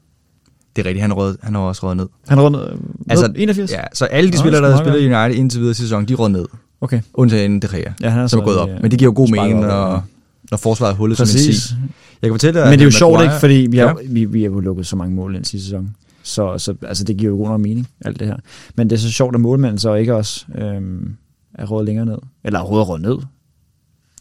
[0.77, 2.07] Det er rigtigt, han, rød, han har også røget ned.
[2.29, 2.77] Han er rundt øh,
[3.09, 3.73] Altså, 81?
[3.73, 6.05] Ja, så alle de Nå, spillere, der har spillet i United indtil videre sidste sæson,
[6.05, 6.45] de rød ned.
[6.81, 7.01] Okay.
[7.15, 8.69] Undtagen De Gea, Ja, han er som er gået op.
[8.83, 10.05] Men det giver jo god mening, når,
[10.51, 11.63] når forsvaret er hullet som en Præcis.
[11.63, 11.77] sig.
[12.23, 13.35] Jeg kan fortælle dig, Men det er jo sjovt, ikke?
[13.41, 13.95] Fordi vi har, Ja.
[14.11, 15.95] vi, vi har jo lukket så mange mål ind sidste sæson.
[16.23, 18.37] Så, så altså, det giver jo god nok mening, alt det her.
[18.77, 21.15] Men det er så sjovt, at målmanden så ikke også øhm,
[21.55, 22.19] er rådet længere ned.
[22.45, 23.17] Eller er rådet ned.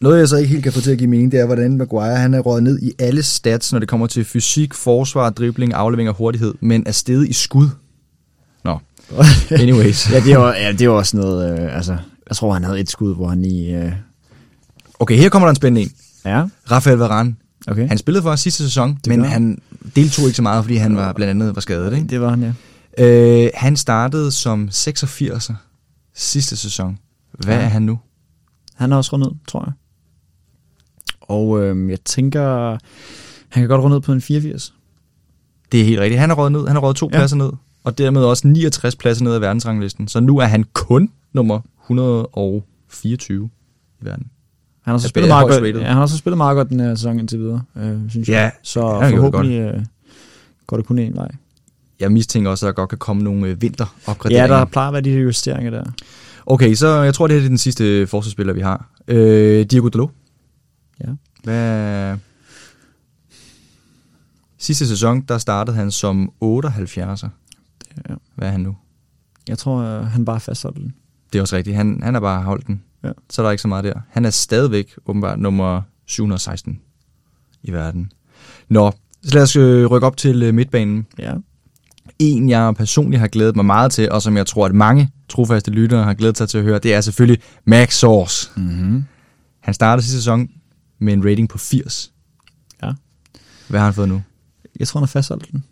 [0.04, 2.16] Noget, jeg så ikke helt kan få til at give mening, det er, hvordan Maguire
[2.16, 6.10] han er røget ned i alle stats, når det kommer til fysik, forsvar, dribling, aflevering
[6.10, 7.68] og hurtighed, men er steget i skud.
[8.64, 8.80] Nå,
[9.52, 10.12] anyways.
[10.12, 11.60] ja, det jo, ja, det jo også noget...
[11.60, 11.98] Øh, altså,
[12.30, 13.84] jeg tror, han havde et skud, hvor han lige...
[13.86, 13.92] Øh,
[15.00, 15.92] Okay, her kommer der en spændende en.
[16.26, 17.36] ja, Rafael Varane.
[17.68, 17.88] okay.
[17.88, 19.62] Han spillede for os sidste sæson, Det men han
[19.96, 21.94] deltog ikke så meget, fordi han var blandt andet var skadet.
[21.94, 22.08] Ikke?
[22.08, 22.54] Det var han,
[22.98, 23.06] ja.
[23.06, 25.54] Øh, han startede som 86'er
[26.16, 26.98] sidste sæson.
[27.34, 27.62] Hvad Ja.
[27.62, 28.00] er han nu?
[28.76, 29.74] Han er også rundt ned, tror jeg.
[31.34, 32.70] Og øh, jeg tænker,
[33.50, 34.74] han kan godt runde ned på en 84.
[35.72, 36.20] Det er helt rigtigt.
[36.20, 36.68] Han har røget ned.
[36.68, 37.16] Han har røget to ja.
[37.16, 37.20] Ja.
[37.20, 37.50] pladser ned.
[37.84, 40.08] Og dermed også 69 pladser ned af verdensranglisten.
[40.08, 43.50] Så nu er han kun nummer 124
[44.02, 44.26] i verden.
[44.82, 46.80] Han har så Ja, spillet meget godt, ja, han har så spillet meget godt den
[46.80, 48.52] her sæson indtil videre, øh, synes Ja, jeg.
[48.62, 49.82] Så forhåbentlig øh,
[50.68, 51.32] går det kun en vej.
[52.00, 54.48] Jeg mistænker også, at der godt kan komme nogle øh, Ja, vinteropgraderinger.
[54.58, 55.84] der plejer at være de her justeringer der.
[56.46, 58.90] Okay, så jeg tror, det her er den sidste forsvarsspiller, vi har.
[59.08, 60.10] Øh, Diego Dalot.
[61.04, 61.10] Ja.
[61.44, 62.18] Hvad...
[64.58, 67.28] Sidste sæson, der startede han som 78'er.
[68.10, 68.16] Ja.
[68.36, 68.76] Hvad er han nu?
[69.48, 70.94] Jeg tror, øh, han bare fastholder den.
[71.34, 71.76] Det er også rigtigt.
[71.76, 72.84] Han, han har bare holdt den.
[73.04, 73.12] Ja.
[73.30, 73.94] Så er der ikke så meget der.
[74.10, 76.80] Han er stadigvæk åbenbart nummer 716
[77.64, 78.12] i verden.
[78.70, 78.92] Nå,
[79.24, 81.08] så lad os øh, rykke op til øh, midtbanen.
[81.20, 81.34] Ja.
[82.20, 85.72] En, jeg personligt har glædet mig meget til, og som jeg tror, at mange trofaste
[85.72, 88.52] lyttere har glædet sig til at høre, det er selvfølgelig Max Source.
[88.56, 89.04] Mm-hmm.
[89.60, 90.50] Han startede sidste sæson
[91.04, 92.12] med en rating på 80.
[92.84, 92.92] Ja.
[93.68, 94.22] Hvad har han fået nu?
[94.80, 95.64] Jeg tror, han har fastholdt den.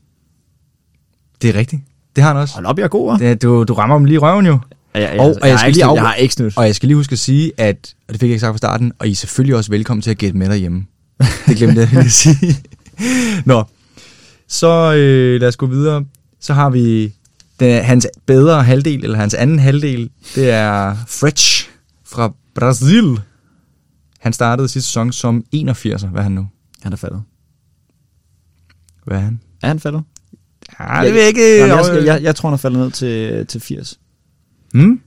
[1.42, 1.82] Det er rigtigt.
[2.16, 2.54] Det har han også.
[2.54, 3.20] Hold op, jeg er god, hva'?
[3.20, 4.60] Det, du, du rammer dem lige i røven jo.
[4.96, 6.58] Ja, ja, Og- og, og jeg jeg, skal ikke lige af- jeg har ikke snydt.
[6.58, 8.58] Og jeg skal lige huske at sige, at, og det fik jeg ikke sagt fra
[8.58, 10.86] starten, og I er selvfølgelig også velkommen til at gætte med derhjemme.
[11.48, 12.56] Det glemte jeg lige at sige.
[13.46, 13.64] Nå,
[14.48, 16.06] så øh, lad os gå videre.
[16.40, 17.14] Så har vi
[17.60, 21.70] den, hans bedre halvdel, eller hans anden halvdel, det er Fretch
[22.06, 23.20] fra Brasil.
[24.22, 26.08] Han startede sidste sæson som 81'er.
[26.08, 26.48] Hvad er han nu?
[26.84, 27.22] Han er faldet.
[29.06, 29.40] Hvad er han?
[29.64, 30.04] Er han faldet?
[30.80, 31.58] Ja, det vil jeg ikke...
[31.58, 34.00] Jamen, jeg, jeg, jeg tror, han er faldet ned til, til 80.
[34.74, 35.02] Hmm?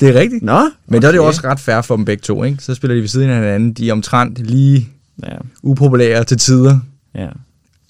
[0.00, 0.42] Det er rigtigt.
[0.42, 2.62] Nå, Men der er det jo også ret fair for dem begge to, ikke?
[2.62, 3.72] Så spiller de ved siden af hinanden.
[3.72, 4.88] De er omtrent lige
[5.22, 6.78] Ja, upopulære til tider.
[7.14, 7.28] ja,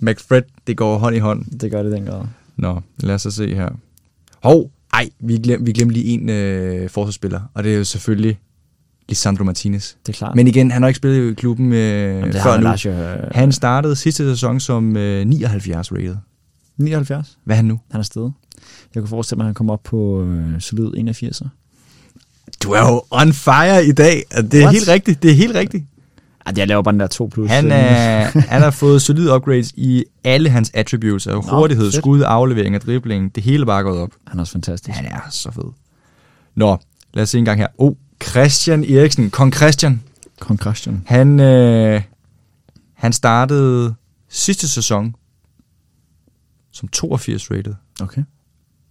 [0.01, 1.45] McFred, det går hånd i hånd.
[1.61, 2.25] det gør det den grad.
[2.57, 3.69] Nå, lad os så se her.
[4.43, 8.39] Hov, ej, vi glemte vi glem lige en øh, forsvarsspiller, og det er jo selvfølgelig
[9.09, 9.93] Lisandro Martinez.
[10.07, 10.35] Det er klart.
[10.37, 11.79] Men igen, han har ikke spillet i klubben øh,
[12.19, 12.63] Jamen, før har nu.
[12.63, 12.95] Lars øh,
[13.35, 16.17] Han startede sidste sæson som øh, 79 rated.
[16.77, 17.39] 79.
[17.45, 17.81] Hvad er han nu?
[17.91, 18.33] Han er stedet.
[18.95, 21.49] Jeg kunne forestille mig, at han kommer op på øh, solid 81'er.
[22.63, 24.23] Du er jo on fire i dag.
[24.37, 24.75] og Det er What?
[24.75, 25.23] helt rigtigt.
[25.23, 25.85] Det er helt rigtigt.
[26.47, 27.51] Ej, jeg laver bare den der 2 plus.
[27.51, 31.27] Han, øh, er, han har fået solide upgrades i alle hans attributes.
[31.27, 31.95] Altså hurtighed, fedt.
[32.03, 33.35] skud, aflevering og dribling.
[33.35, 34.11] Det hele bare gået op.
[34.27, 34.97] Han er også fantastisk.
[34.97, 35.73] Han er så fed.
[36.55, 36.77] Nå,
[37.15, 37.67] lad os se en gang her.
[37.79, 37.93] Oh,
[38.25, 39.31] Christian Eriksen.
[39.31, 40.03] Kong Christian.
[40.41, 41.03] Concussion.
[41.07, 42.03] Han, øh,
[42.95, 43.95] han startede
[44.29, 45.15] sidste sæson
[46.73, 47.75] som 82 rated.
[48.01, 48.23] Okay.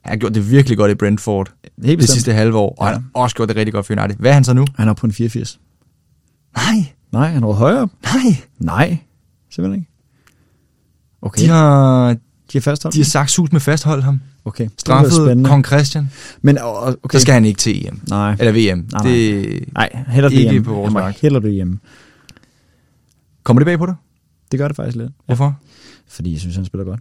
[0.01, 2.13] Han har gjort det virkelig godt i Brentford Helt det bestemt.
[2.13, 2.93] sidste halve år, og Ja.
[2.93, 4.15] han har også gjort det rigtig godt for United.
[4.19, 4.65] Hvad er han så nu?
[4.77, 5.59] Han er på en 84.
[6.55, 8.35] Nej, Nej, han er højere nej.
[8.59, 8.97] Nej,
[9.51, 9.91] simpelthen ikke.
[11.21, 12.17] Okay, De har,
[12.53, 14.21] de har fastholdt de har sagt sus med fasthold ham.
[14.45, 15.45] Okay, Straffet.
[15.45, 16.11] Kong Christian.
[16.41, 16.95] Men Okay.
[17.17, 18.01] Så skal han ikke til EM.
[18.09, 18.77] Nej, Eller VM.
[18.77, 19.11] Nej, nej.
[19.11, 20.65] Det, nej, heller det Ikke hjemme.
[20.65, 21.17] på vores mark.
[21.21, 21.79] Heller det hjemme.
[23.43, 23.95] kommer det bag på dig?
[24.51, 25.11] Det gør det faktisk lidt.
[25.25, 25.59] Hvorfor?
[26.07, 26.99] Fordi jeg synes, han spiller godt.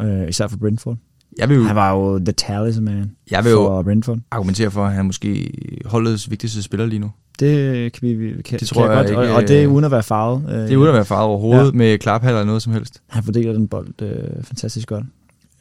[0.00, 0.96] Øh, især for Brentford.
[1.38, 4.18] Jeg vil jo, Han var jo the talisman jeg vil for Brentford.
[4.30, 5.50] argumentere for, at han måske
[5.84, 7.10] holdets vigtigste spiller lige nu.
[7.38, 9.72] Det kan vi kan, Det tror kan jeg godt, ikke, og, og det er øh,
[9.72, 10.44] uden at være farvet.
[10.48, 11.76] Øh, Det er uden at være farvet overhovedet, ja.
[11.76, 13.02] med klaphaller eller noget som helst.
[13.06, 15.04] Han fordeler den bold øh, fantastisk godt.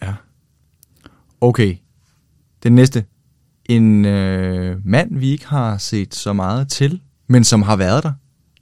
[0.01, 0.13] Ja.
[1.41, 1.75] Okay.
[2.63, 3.05] Den næste.
[3.65, 8.11] En øh, mand, vi ikke har set så meget til, men som har været der.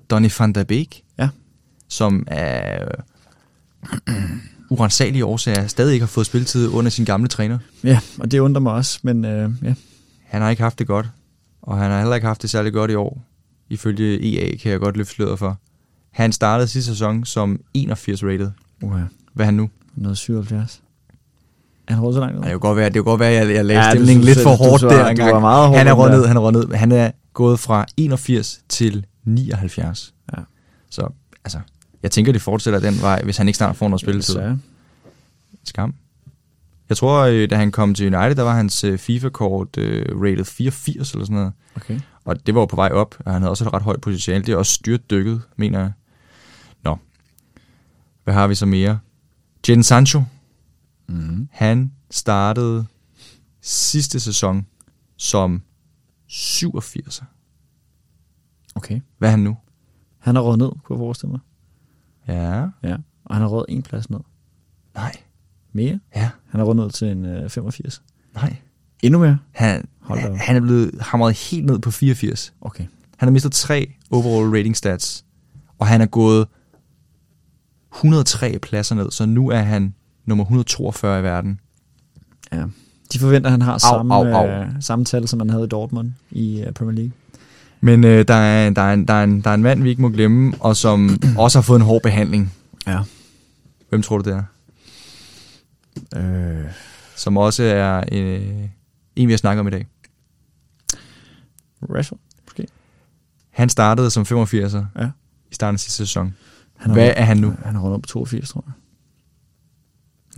[0.09, 1.01] Donny van der Beek.
[1.19, 1.29] Ja.
[1.87, 2.87] Som af
[4.69, 7.57] urensagelige årsager stadig ikke har fået spilletid under sin gamle træner.
[7.83, 9.73] Ja, og det undrer mig også, men øh, ja.
[10.25, 11.05] Han har ikke haft det godt,
[11.61, 13.21] og han har heller ikke haft det særlig godt i år.
[13.69, 15.57] Ifølge EA kan jeg godt løfte sløret for.
[16.11, 18.51] Han startede sidste sæson som 81 rated.
[18.81, 18.91] Uh,
[19.33, 19.69] Hvad er han nu?
[19.95, 20.81] noget 77.
[21.87, 22.37] Er han råd så langt?
[22.37, 24.25] Ej, Det kunne godt være, det kunne godt være at jeg, jeg lagde Ja, stemningen
[24.25, 25.33] lidt for hårdt der engang.
[25.33, 26.73] var meget hård han er ned, han er ned.
[26.73, 30.13] Han er gået fra 81 til 79.
[30.37, 30.41] Ja.
[30.89, 31.09] Så
[31.45, 31.59] altså,
[32.03, 34.33] jeg tænker, det fortsætter den vej, hvis han ikke snart får noget spilletid.
[34.35, 34.59] Desværre.
[35.63, 35.95] Skam.
[36.89, 40.45] Jeg tror, øh, da han kom til United, der var hans øh, FIFA-kort øh, rated
[40.45, 41.53] 84 eller sådan noget.
[41.75, 41.99] Okay.
[42.25, 44.45] Og det var jo på vej op, og han havde også et ret højt potentiale.
[44.45, 45.91] Det er også styrt dykket, mener jeg.
[46.83, 46.97] Nå.
[48.23, 48.99] Hvad har vi så mere?
[49.67, 50.23] Jadon Sancho.
[51.07, 51.47] Mm-hmm.
[51.51, 52.85] Han startede
[53.61, 54.65] sidste sæson
[55.17, 55.61] som
[56.27, 57.23] 87.
[58.75, 59.01] Okay.
[59.17, 59.57] Hvad er han nu?
[60.19, 61.39] Han har råd ned, kunne jeg forestille mig.
[62.29, 62.67] Ja.
[62.83, 62.97] Ja.
[63.25, 64.19] Og han har råd en plads ned.
[64.95, 65.15] Nej.
[65.73, 65.99] Mere?
[66.15, 66.29] Ja.
[66.49, 68.01] Han har råd ned til en øh, 85.
[68.35, 68.55] Nej.
[69.03, 69.37] Endnu mere?
[69.51, 70.35] Han, Hold op.
[70.37, 72.53] han er blevet hamret helt ned på 84.
[72.61, 72.83] Okay.
[73.17, 75.25] Han har mistet tre overall rating stats,
[75.79, 76.47] og han er gået
[77.95, 79.93] 103 pladser ned, så nu er han
[80.25, 81.59] nummer 142 i verden.
[82.51, 82.65] Ja.
[83.13, 84.47] De forventer, at han har samme, au, au.
[84.47, 87.11] Øh, samme tal, som han havde i Dortmund i øh, Premier League.
[87.81, 89.89] Men øh, der, er, der, er en, der, er en, der er en mand, vi
[89.89, 92.53] ikke må glemme, og som også har fået en hård behandling.
[92.87, 92.99] Ja.
[93.89, 94.43] Hvem tror du, det
[96.15, 96.59] er?
[96.63, 96.71] Øh,
[97.15, 98.69] Som også er øh,
[99.15, 99.87] en, vi har snakket om i dag.
[101.95, 102.67] Rashford, måske.
[103.49, 105.09] Han startede som 85'er Ja.
[105.51, 106.35] i starten af sidste sæson.
[106.77, 107.53] Han Hvad er han nu?
[107.63, 108.73] Han har rundt op på 82, tror jeg.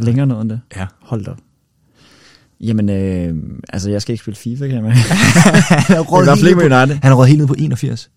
[0.06, 0.62] Længere ned end det.
[0.76, 0.88] Ja.
[1.02, 1.38] Hold da op.
[2.64, 3.36] Jamen, øh,
[3.70, 4.98] altså, jeg skal ikke spille FIFA, kan jeg mærke.
[5.00, 7.00] han fald ikke med United.
[7.04, 8.12] Han er helt ned på 81.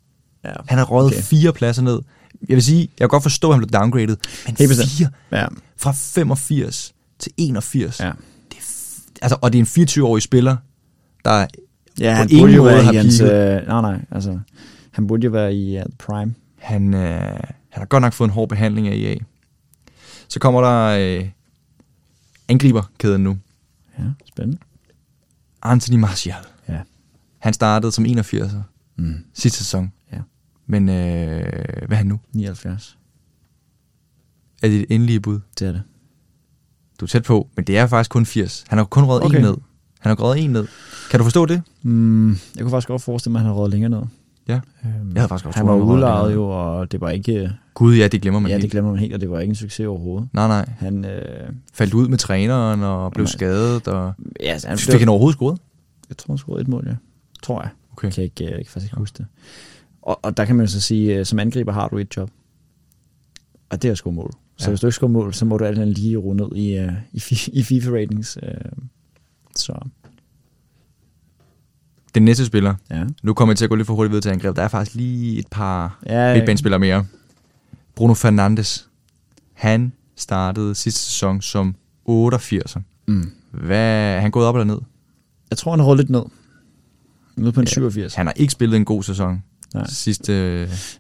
[0.45, 0.51] Ja.
[0.67, 1.23] Han har røget Okay.
[1.23, 2.01] fire pladser ned.
[2.49, 4.17] Jeg vil sige, jeg kan godt forstå, at han blev downgraded,
[4.47, 5.47] men Helt fire Ja.
[5.77, 8.01] fra 85 til 81.
[8.01, 8.11] ja.
[9.23, 10.57] Altså, og det er en 24-årig spiller,
[11.25, 11.47] der
[12.01, 13.21] Ja, På han ingen burde jo måde være har hans...
[13.21, 14.39] Øh, nej, nej, altså...
[14.91, 16.35] Han burde jo være i uh, prime.
[16.59, 19.15] han, øh, han har godt nok fået en hård behandling af EA.
[20.29, 21.29] Så kommer der øh,
[22.49, 23.39] angriberkæden nu.
[23.99, 24.59] Ja, spændende.
[25.63, 26.45] Anthony Martial.
[26.69, 26.81] Ja.
[27.39, 28.63] Han startede som 81'er
[28.97, 29.15] Mm.
[29.35, 29.93] sidste sæson.
[30.13, 30.19] Ja.
[30.67, 31.43] Men øh,
[31.87, 32.21] hvad er han nu?
[32.33, 32.99] 79.
[34.63, 35.41] Er det et endelige bud?
[35.59, 35.83] Det er det.
[37.01, 38.65] Du er tæt på, men det er faktisk kun 80.
[38.69, 39.37] Han har kun røget Okay.
[39.37, 39.57] en ned.
[40.01, 40.67] Han har røget en ned.
[41.11, 41.63] Kan du forstå det?
[41.83, 44.03] Mm, jeg kunne faktisk godt forestille mig, at han har rådet længere ned.
[44.49, 44.55] Ja.
[44.85, 47.53] Øhm, Jeg havde faktisk også Han var udlejet jo, og det var ikke...
[47.75, 48.63] Gud, ja, det glemmer man ja, helt.
[48.63, 50.29] det glemmer man helt, og det var ikke en succes overhovedet.
[50.33, 50.69] Nej, nej.
[50.79, 53.31] Han, øh, Faldt ud med træneren og blev Nej.
[53.31, 53.89] skadet.
[53.89, 54.13] Og...
[54.41, 55.59] ja, altså, han Fik han overhovedet scoret?
[56.09, 56.95] Jeg tror, han scorede et mål, ja.
[57.43, 57.71] Tror jeg.
[57.93, 58.07] Okay.
[58.07, 59.27] Jeg kan ikke, jeg kan faktisk ikke huske det.
[60.03, 62.31] Og, og der kan man jo så sige, øh, som angriber har du et job.
[63.71, 64.31] Og det er at score mål.
[64.57, 64.71] Så Ja.
[64.71, 66.93] hvis du ikke scorer mål, så må du alt andet lige runde ned i, uh,
[67.13, 67.23] i,
[67.53, 68.37] i FIFA-ratings.
[68.43, 68.49] Uh,
[69.57, 69.73] så
[72.15, 72.75] Den næste spiller.
[72.91, 73.05] ja.
[73.23, 74.57] Nu kommer jeg til at gå lidt for hurtigt videre til angreb.
[74.57, 77.07] Der er faktisk lige et par ja midtbanespillere mere.
[77.95, 78.89] Bruno Fernandes.
[79.53, 81.75] Han startede sidste sæson som
[82.09, 82.81] 88'er.
[83.07, 83.31] mm.
[83.51, 84.79] Hvad, er han gået op eller ned?
[85.51, 86.23] Jeg tror, han har rådet lidt ned.
[87.37, 87.71] Nede på en Ja.
[87.71, 88.15] 87.
[88.15, 89.43] Han har ikke spillet en god sæson.
[89.75, 89.87] Nej.
[89.89, 90.33] Sidste,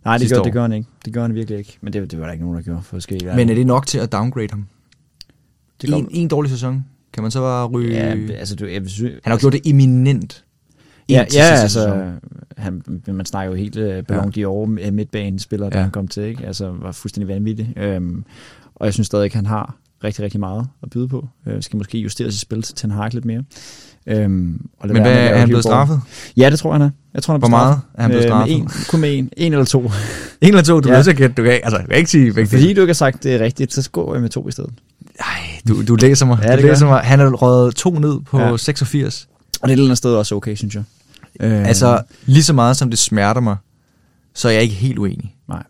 [0.04, 0.44] Nej, det sidste gør, år.
[0.44, 0.88] det gør han ikke.
[1.04, 1.78] Det gør han virkelig ikke.
[1.80, 3.18] Men det, det var der ikke nogen, der gjorde for at ske.
[3.36, 4.66] Men er det nok til at downgrade ham?
[5.82, 6.84] det En, en dårlig sæson?
[7.12, 7.94] Kan man så bare ryge...
[7.94, 10.43] ja, altså, du, jeg synes, han har gjort det eminent.
[11.08, 12.12] Ja, ja altså, sæson.
[12.56, 14.42] han, man snakker jo helt uh, Ballon Ja.
[14.46, 15.82] d'Or midtbanespiller, da Ja.
[15.82, 16.46] han kom til, ikke?
[16.46, 17.96] Altså, var fuldstændig vanvittig.
[17.96, 18.24] Um,
[18.74, 19.74] og jeg synes stadig, at han har
[20.04, 21.28] rigtig, rigtig meget at byde på.
[21.46, 23.38] Uh, skal måske justere sit spil til Ten Hag lidt mere.
[24.24, 25.62] Um, og Men hvad, er han blevet Hillborg.
[25.62, 26.00] straffet?
[26.36, 26.90] Ja, det tror jeg, han er.
[27.14, 27.98] Jeg tror, han er Hvor blevet meget straffet.
[27.98, 28.58] er han blevet Øh, straffet?
[28.58, 29.30] Med en, kun med en.
[29.36, 29.80] En eller to.
[30.42, 30.94] En eller to, du Ja.
[30.96, 31.10] ved så.
[31.12, 33.40] Du kan, ikke- altså, du kan ikke sige begge Fordi du ikke har sagt det
[33.40, 34.70] rigtigt, så går jeg med to i stedet.
[35.20, 35.26] Ej,
[35.68, 36.38] du, du læser mig.
[36.42, 37.00] Ja, du det gør læser mig.
[37.00, 38.56] Han er røget to ned på ja.
[38.56, 39.28] 86.
[39.64, 40.84] Og det er et eller andet sted også okay, synes jeg.
[41.40, 43.56] Øh, Altså, lige så meget som det smerter mig,
[44.34, 45.62] så er jeg ikke helt uenig, Nej.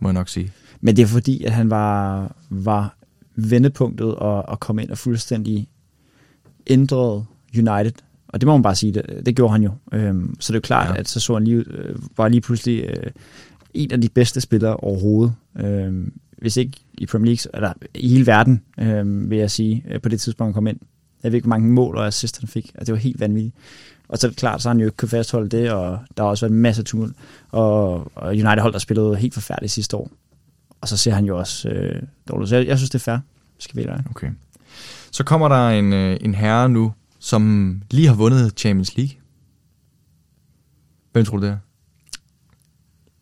[0.00, 0.52] må jeg nok sige.
[0.80, 2.96] Men det er fordi, at han var, var
[3.36, 5.68] vendepunktet og, og kom ind og fuldstændig
[6.66, 7.92] ændrede United.
[8.28, 9.70] Og det må man bare sige, det, det gjorde han jo.
[9.92, 11.00] Øhm, så det er jo klart, ja.
[11.00, 13.10] At så så han lige, øh, var lige pludselig øh,
[13.74, 15.34] en af de bedste spillere overhovedet.
[15.58, 20.00] Øhm, hvis ikke i Premier League, eller i hele verden, øhm, vil jeg sige, øh,
[20.00, 20.78] på det tidspunkt han kom ind.
[21.22, 23.54] Jeg ved ikke, hvor mange mål og assist han fik, og det var helt vanvittigt.
[24.08, 26.22] Og så er det klart, så har han jo ikke kunne fastholde det, og der
[26.22, 27.16] har også været en masse tumult.
[27.50, 30.10] Og, og United hold, der spillede helt forfærdeligt sidste år.
[30.80, 32.48] Og så ser han jo også øh, dårligt.
[32.48, 33.18] Så jeg, jeg synes, det er fair.
[33.58, 34.02] Skal vi være.
[34.10, 34.30] Okay.
[35.10, 39.14] Så kommer der en, øh, en herre nu, som lige har vundet Champions League.
[41.12, 41.56] Hvem tror du det er?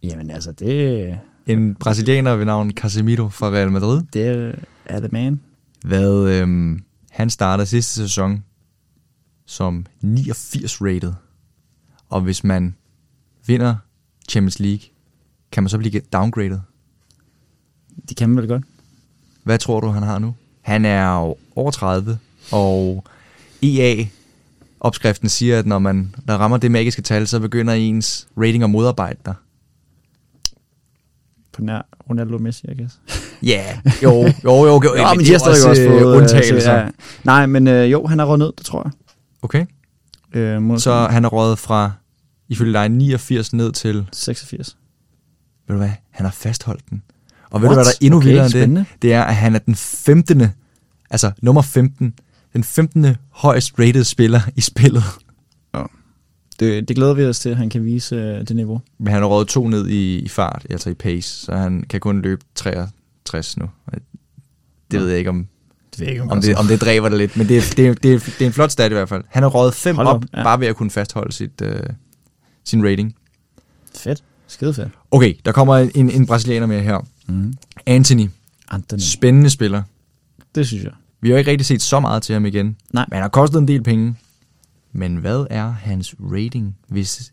[0.02, 4.02] Jamen altså, det, En brasilianer ved navn Casemiro fra Real Madrid.
[4.12, 4.54] det
[4.86, 5.40] er the man.
[5.84, 6.82] Hvad, øhm,
[7.18, 8.44] han startede sidste sæson
[9.46, 11.14] som 89 rated.
[12.08, 12.76] Og hvis man
[13.46, 13.76] vinder
[14.28, 14.80] Champions League,
[15.52, 16.60] kan man så blive downgraded.
[18.08, 18.64] Det kan man vel godt.
[19.42, 20.34] Hvad tror du, han har nu?
[20.60, 22.18] Han er jo over 30,
[22.52, 23.04] og
[23.62, 24.04] EA,
[24.80, 28.70] opskriften siger, at når man der rammer det magiske tal, så begynder ens rating at
[28.70, 29.34] modarbejde dig.
[31.52, 33.00] På nær Ronaldo Messi, jeg guess.
[33.42, 33.48] Ja,
[33.86, 34.02] yeah.
[34.02, 36.60] jo, jo, jo, jo, jo, Ja, men de har stadig også fået øh, undtagelser.
[36.60, 36.88] Så, ja.
[37.24, 38.92] Nej, men øh, jo, han er råd ned, det tror jeg.
[39.42, 39.66] Okay,
[40.34, 41.92] Øh, mod så han er røget fra,
[42.48, 44.76] ifølge dig, 89 ned til, 86.
[45.68, 47.02] ved du hvad, han har fastholdt den.
[47.50, 47.74] Og ved What?
[47.74, 48.80] du hvad, der er endnu Okay, vildere end spændende.
[48.80, 49.02] det?
[49.02, 50.42] Det er, at han er den 15.
[51.10, 52.14] Altså nummer 15.
[52.52, 53.06] Den 15.
[53.30, 55.02] højst rated spiller i spillet.
[56.60, 58.80] Det, det glæder vi os til, at han kan vise øh, det niveau.
[58.98, 62.00] Men han har røget to ned i, i fart, altså i pace, så han kan
[62.00, 62.90] kun løbe 63
[63.56, 63.66] nu.
[63.86, 63.92] Og
[64.90, 65.46] Det ved jeg ikke, om,
[65.92, 67.94] Det ved ikke, om, det, om det dræber det lidt, men det, er- det, er-
[67.94, 69.24] det, er- det er en flot stat i hvert fald.
[69.28, 70.42] Han har røget fem Hold op, op, ja.
[70.42, 71.80] bare ved at kunne fastholde sit, øh,
[72.64, 73.14] sin rating.
[73.94, 74.24] Fedt.
[74.46, 74.88] Skide fedt.
[75.10, 77.06] Okay, der kommer en, en brasilianer med her.
[77.28, 77.54] Mm.
[77.86, 78.28] Anthony,
[78.70, 79.00] Anthony.
[79.00, 79.82] spændende spiller.
[80.54, 80.92] Det synes jeg.
[81.20, 82.76] Vi har ikke rigtig set så meget til ham igen.
[82.92, 83.04] Nej.
[83.08, 84.14] Men han har kostet en del penge.
[84.92, 87.32] Men hvad er hans rating, hvis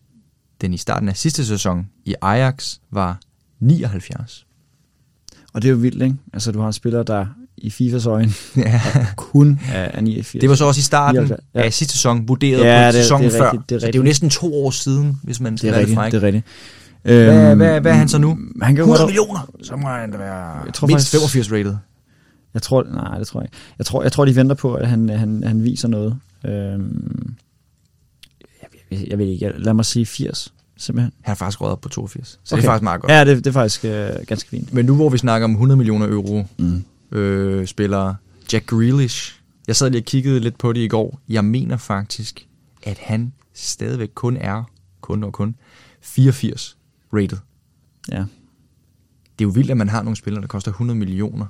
[0.62, 3.20] den i starten af sidste sæson i Ajax var
[3.60, 4.45] 79.
[5.56, 6.16] Og det er jo vildt, ikke?
[6.34, 7.26] Altså, du har en spiller, der
[7.58, 8.82] i FIFAs øjne Ja.
[9.18, 10.41] kun er, er 89.
[10.41, 11.62] Det var så også i starten 79, ja.
[11.62, 13.45] af sidste sæson, vurderet Ja, på det- sæsonen det er før.
[13.51, 15.70] rigtigt, det er så det er jo næsten to år siden, hvis man det skal
[15.70, 16.12] er være lidt rigtigt, fræk.
[16.12, 16.45] det er rigtigt.
[17.03, 18.38] Hvad, Øhm, hvad, hvad er han så nu?
[18.62, 19.49] Han kan 100 godt, millioner?
[19.64, 21.76] Så må han da være Jeg tror mindst faktisk- 85 rated.
[22.53, 23.58] Jeg tror, nej, det tror jeg ikke.
[23.78, 26.16] Jeg tror, jeg tror de venter på, at han, han, han viser noget.
[26.45, 27.34] Øhm,
[28.62, 31.13] jeg, jeg, jeg ved ikke, jeg, lad mig sige 80, simpelthen.
[31.21, 32.28] Han er faktisk røget op på 82.
[32.43, 32.61] Så okay.
[32.61, 33.11] det er faktisk meget godt.
[33.11, 34.73] Ja, det, det er faktisk øh, ganske fint.
[34.73, 36.84] Men nu hvor vi snakker om 100 millioner euro Mm.
[37.17, 38.15] øh, spillere,
[38.53, 41.19] Jack Grealish, jeg sad lige og kiggede lidt på det i går.
[41.30, 42.47] Jeg mener faktisk,
[42.84, 44.63] at han stadigvæk kun er,
[45.01, 45.55] kun og kun,
[46.01, 46.78] 84
[47.13, 47.38] rated.
[48.11, 48.17] Ja.
[48.19, 48.26] Det
[49.43, 51.45] er jo vildt, at man har nogle spillere, der koster 100 millioner,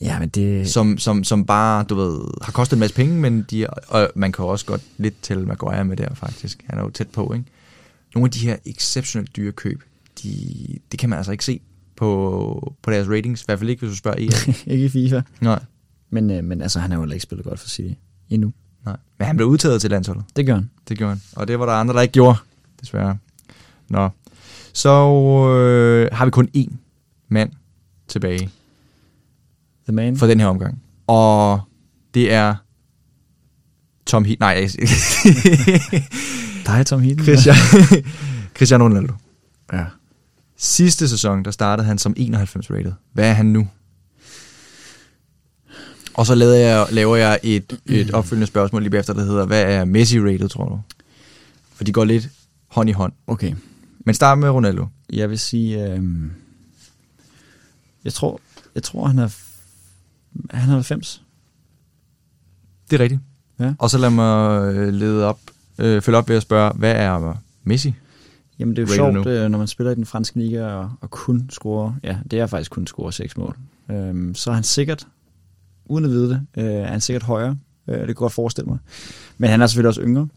[0.00, 0.70] ja, men det...
[0.70, 4.32] som, som, som bare, du ved, har kostet en masse penge, men de, og man
[4.32, 6.64] kan også godt lidt til Maguire med der faktisk.
[6.66, 7.44] Han er jo tæt på, ikke?
[8.14, 9.82] Nogle af de her exceptionelt dyre køb,
[10.22, 11.60] de, det kan man altså ikke se
[11.96, 13.42] på, på deres ratings.
[13.42, 14.52] I hvert fald ikke, hvis du spørger EA.
[14.72, 15.20] ikke i FIFA.
[15.40, 15.62] Nej.
[16.10, 17.94] Men, øh, men altså, han har jo ikke spillet godt for City
[18.30, 18.52] endnu.
[18.84, 18.96] Nej.
[19.18, 20.24] Men han blev udtaget til landsholdet.
[20.36, 20.70] Det gør han.
[20.88, 21.20] Det gjorde han.
[21.36, 22.38] Og det var der andre, der ikke gjorde,
[22.80, 23.18] desværre.
[23.88, 24.08] Nå.
[24.72, 24.88] Så
[25.48, 26.74] øh, har vi kun én
[27.28, 27.50] mand
[28.08, 28.50] tilbage
[29.88, 30.16] The man.
[30.16, 30.82] for den her omgang.
[31.06, 31.60] Og
[32.14, 32.54] det er
[34.06, 34.40] Tom Heat.
[34.40, 34.70] Nej, jeg-
[36.66, 37.24] dig, Tom Heaton.
[37.24, 37.56] Christian,
[38.56, 39.14] Cristiano Ronaldo.
[39.72, 39.84] Ja.
[40.56, 42.92] Sidste sæson, der startede han som 91 rated.
[43.12, 43.68] Hvad er han nu?
[46.14, 49.62] Og så laver jeg, laver jeg et, et opfølgende spørgsmål lige efter, der hedder, hvad
[49.62, 50.80] er Messi rated, tror du?
[51.74, 52.28] For de går lidt
[52.68, 53.12] hånd i hånd.
[53.26, 53.54] Okay.
[54.06, 54.86] Men start med Ronaldo.
[55.12, 55.86] Jeg vil sige...
[55.86, 56.02] Øh,
[58.04, 58.40] jeg tror,
[58.74, 59.28] jeg tror han er...
[60.50, 61.22] Han er 90.
[62.90, 63.20] Det er rigtigt.
[63.58, 63.74] Ja.
[63.78, 65.40] Og så lad mig øh, lede op,
[65.80, 67.94] øh, følge op ved at spørge, hvad er Messi?
[68.58, 69.30] Jamen det er jo Rated sjovt, nu.
[69.32, 72.46] øh, når man spiller i den franske liga og, og kun score, ja, det er
[72.46, 73.56] faktisk kun score seks mål.
[73.90, 75.06] Øhm, så er han sikkert,
[75.86, 77.56] uden at vide det, øh, er han sikkert højere.
[77.88, 78.78] Øh, det kan jeg godt forestille mig.
[79.38, 80.28] Men han er selvfølgelig også yngre.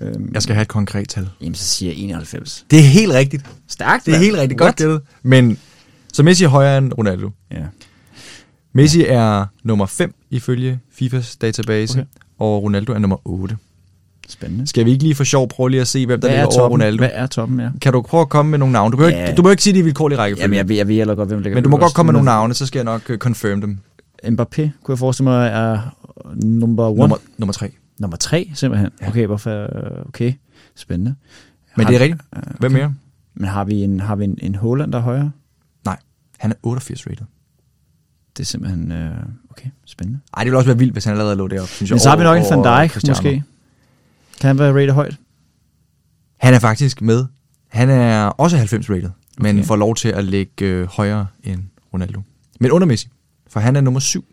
[0.00, 1.28] Øhm, Jeg skal have et konkret tal.
[1.40, 2.66] Jamen, så siger jeg 91.
[2.70, 3.46] Det er helt rigtigt.
[3.68, 4.58] Stærkt, Det er helt rigtigt.
[4.58, 5.00] Godt gættet.
[5.22, 5.58] Men
[6.12, 7.30] så Messi er højere end Ronaldo.
[7.50, 7.64] Ja.
[8.72, 12.06] Messi er nummer 5 ifølge FIFAs database, Okay.
[12.38, 13.56] og Ronaldo er nummer 8.
[14.28, 14.66] Spændende.
[14.66, 16.46] Skal vi ikke lige for sjov prøve lige at se, hvem der Hvad er ligger
[16.58, 16.80] over toppen?
[16.80, 16.98] Ronaldo?
[17.00, 17.70] Hvad er toppen, ja?
[17.80, 18.92] Kan du prøve at komme med nogle navne?
[18.92, 19.24] Du behøver, Ja.
[19.26, 20.42] ikke, du behøver ikke sige det i vilkårlig rækkefølge.
[20.44, 22.08] Jamen, jeg ved, jeg ved heller godt, hvem der ligger men du må godt komme
[22.08, 23.78] med nogle Men navne, så skal jeg nok uh, confirm dem.
[24.24, 25.96] Mbappé, kunne jeg forestille mig, er
[26.44, 26.98] number one.
[26.98, 27.70] Nummer, nummer 3.
[27.98, 28.90] nummer tre, simpelthen.
[29.02, 29.08] Ja.
[29.08, 29.50] Okay, hvorfor?
[29.50, 30.32] øh, Okay,
[30.76, 31.14] spændende.
[31.76, 32.22] Men Har- det er rigtigt.
[32.36, 32.94] øh, Hvem mere?
[33.34, 35.30] Men har vi en, har vi en, en Holland, der er højere?
[35.84, 35.96] Nej,
[36.38, 37.26] han er 88 rated.
[38.36, 38.92] Det er simpelthen...
[38.92, 39.10] Øh,
[39.50, 40.20] okay, spændende.
[40.36, 41.94] Ej, det ville også være vildt, hvis han allerede lå deroppe, synes jeg.
[41.94, 43.42] Men så har vi nok en Van Dijk, måske.
[44.40, 45.16] Kan han være rated højt?
[46.36, 47.24] Han er faktisk med.
[47.68, 49.66] Han er også 90 rated, men Okay.
[49.66, 51.60] får lov til at ligge øh, højere end
[51.94, 52.20] Ronaldo.
[52.60, 53.08] Men under Messi,
[53.48, 54.24] for han er nummer 7.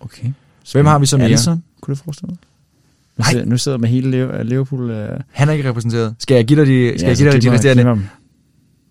[0.00, 0.32] Okay.
[0.72, 1.26] Hvem har vi så mere?
[1.26, 2.38] Alisson, kunne du forestille dig?
[3.16, 3.30] Nu Nej.
[3.30, 4.90] sidder, nu sidder med hele Liv- Liverpool...
[4.90, 6.14] Øh, Han er ikke repræsenteret.
[6.18, 8.08] Skal jeg give dig de, skal jeg give dig de resterende?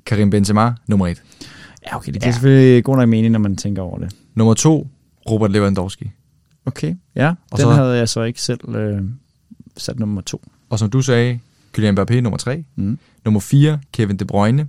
[0.05, 1.23] Karim Benzema, nummer 1.
[1.87, 2.27] Ja, okay, det giver Ja.
[2.29, 2.33] ja.
[2.33, 4.15] selvfølgelig god nok mening, når man tænker over det.
[4.35, 4.87] Nummer 2,
[5.29, 6.11] Robert Lewandowski.
[6.65, 7.27] Okay, ja.
[7.29, 7.73] Og den så- så...
[7.73, 9.01] havde jeg så ikke selv øh,
[9.77, 10.41] sat nummer to.
[10.69, 11.39] Og som du sagde,
[11.73, 12.63] Kylian Mbappé, nummer 3.
[12.75, 12.99] Mm.
[13.25, 14.67] Nummer 4, Kevin De Bruyne.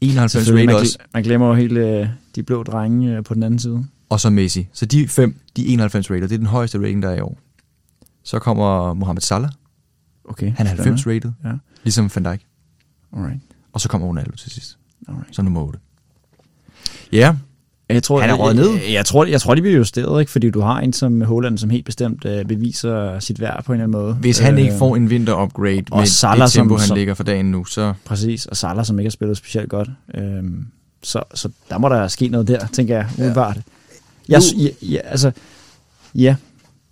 [0.00, 0.98] 91 Selvfølgelig, rated man, også.
[1.14, 3.84] man glemmer jo helt øh, de blå drenge øh, på den anden side.
[4.08, 4.68] Og så Messi.
[4.72, 6.22] Så de fem, de er 91 rated.
[6.22, 7.38] Det er den højeste rating, der er i år.
[8.22, 9.50] Så kommer Mohamed Salah.
[10.24, 11.32] Okay, Han er 90 rated.
[11.44, 11.52] Ja.
[11.84, 12.46] Ligesom Van Dijk.
[13.16, 13.40] Alright.
[13.72, 14.78] Og så kommer Ronaldo til sidst.
[15.08, 15.36] Alright.
[15.36, 15.78] Som nummer 8.
[17.12, 17.36] Ja,
[17.88, 18.70] Jeg tror, Han er røget ned.
[18.70, 20.32] Jeg, jeg, tror, jeg tror, de bliver justeret, ikke?
[20.32, 23.80] fordi du har en som Holland, som helt bestemt øh, beviser sit værd på en
[23.80, 24.14] eller anden måde.
[24.14, 26.96] hvis han Øh, ikke får en vinter-upgrade og med Salah det tempo, som- han som-
[26.96, 27.94] ligger for dagen nu, så...
[28.04, 29.88] Præcis, og Salah, som ikke har spillet specielt godt.
[30.14, 30.66] Øhm,
[31.02, 33.58] så, så der må der ske noget der, tænker jeg, umiddelbart.
[34.28, 35.30] Jeg, Nu- ja, ja, altså,
[36.14, 36.36] ja,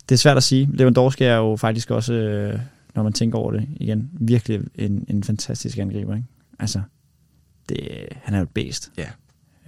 [0.08, 0.68] det er svært at sige.
[0.72, 2.58] Lewandowski er jo faktisk også, øh,
[2.94, 6.14] når man tænker over det igen, virkelig en, en fantastisk angriber.
[6.14, 6.26] Ikke?
[6.58, 6.80] Altså,
[7.68, 7.78] det,
[8.22, 8.90] han er jo et bæst.
[8.98, 9.04] Ja.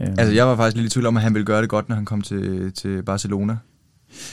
[0.01, 1.89] Øhm, Altså, jeg var faktisk lidt i tvivl om, at han ville gøre det godt,
[1.89, 3.57] når han kom til, til Barcelona.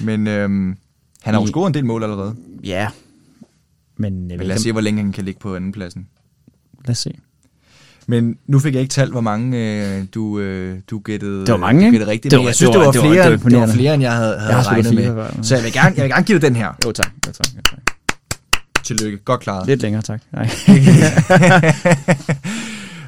[0.01, 0.77] Men øhm,
[1.21, 2.35] han har jo scoret en del mål allerede.
[2.63, 2.87] Ja,
[3.97, 6.07] men, jeg Men lad os se, hvor længe han kan ligge på andenpladsen.
[6.85, 7.13] lad os se.
[8.07, 11.57] Men nu fik jeg ikke talt, hvor mange øh, du, øh, du gættede, Det var
[11.57, 12.31] mange, du gættede rigtigt.
[12.31, 13.93] Det men var- jeg synes, det var- det var- flere, det var det var flere,
[13.93, 15.05] end jeg havde, havde Jeg har regnet med.
[15.05, 15.41] Før.
[15.41, 16.67] Så jeg vil, gerne, jeg vil gerne give dig den her.
[16.85, 17.11] Jo, tak.
[17.27, 17.47] Jo, tak.
[17.55, 17.79] Jo, tak.
[18.83, 19.17] Tillykke.
[19.17, 19.67] Godt klaret.
[19.67, 20.21] Lidt længere, tak.
[20.33, 20.49] Nej.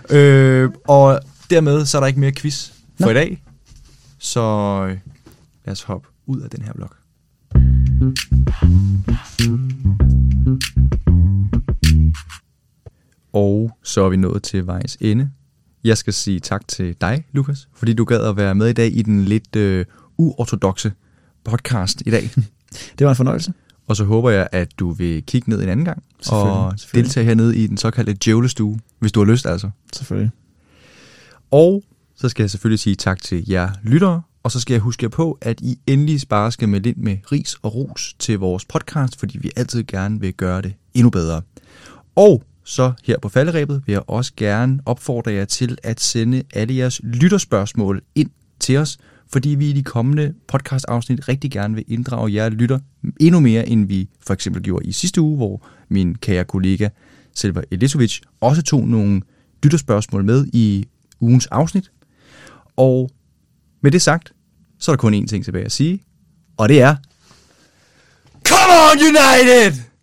[0.18, 1.20] øh, og
[1.54, 3.10] dermed så er der ikke mere quiz for Nå.
[3.12, 3.44] i dag.
[4.20, 4.42] Så
[4.90, 4.98] øh,
[5.66, 6.98] lad os hoppe ud af den her blok.
[13.34, 15.30] Og så er vi nået til vejs ende.
[15.84, 18.98] Jeg skal sige tak til dig, Lukas, fordi du gad at være med i dag
[18.98, 19.86] i den lidt øh,
[20.18, 20.92] uortodoxe
[21.44, 22.30] podcast i dag.
[23.00, 23.54] Det var en fornøjelse.
[23.88, 27.06] Og så håber jeg, at du vil kigge ned en anden gang Selvfølgelig, og selvfølgelig.
[27.06, 29.70] deltage hernede i den såkaldte djævlestue, hvis du har lyst altså.
[29.94, 30.32] Selvfølgelig.
[31.54, 31.84] Og
[32.16, 35.10] så skal jeg selvfølgelig sige tak til jer lyttere, og så skal jeg huske jer
[35.10, 39.20] på, at I endelig bare skal melde ind med ris og ros til vores podcast,
[39.20, 41.42] fordi vi altid gerne vil gøre det endnu bedre.
[42.16, 46.76] Og så her på falderæbet vil jeg også gerne opfordre jer til at sende alle
[46.76, 48.30] jeres lytterspørgsmål ind
[48.60, 48.98] til os,
[49.28, 52.80] fordi vi i de kommende podcastafsnit rigtig gerne vil inddrage jer lytter
[53.20, 56.90] endnu mere, end vi for eksempel gjorde i sidste uge, hvor min kære kollega
[57.36, 59.22] Selva Elisovic også tog nogle
[59.64, 60.86] lytterspørgsmål med i
[61.24, 61.92] ugens afsnit.
[62.76, 63.10] Og
[63.82, 64.34] med det sagt,
[64.80, 66.04] så er der kun én ting tilbage at sige,
[66.58, 66.96] og det er...
[68.48, 69.94] Come on, United!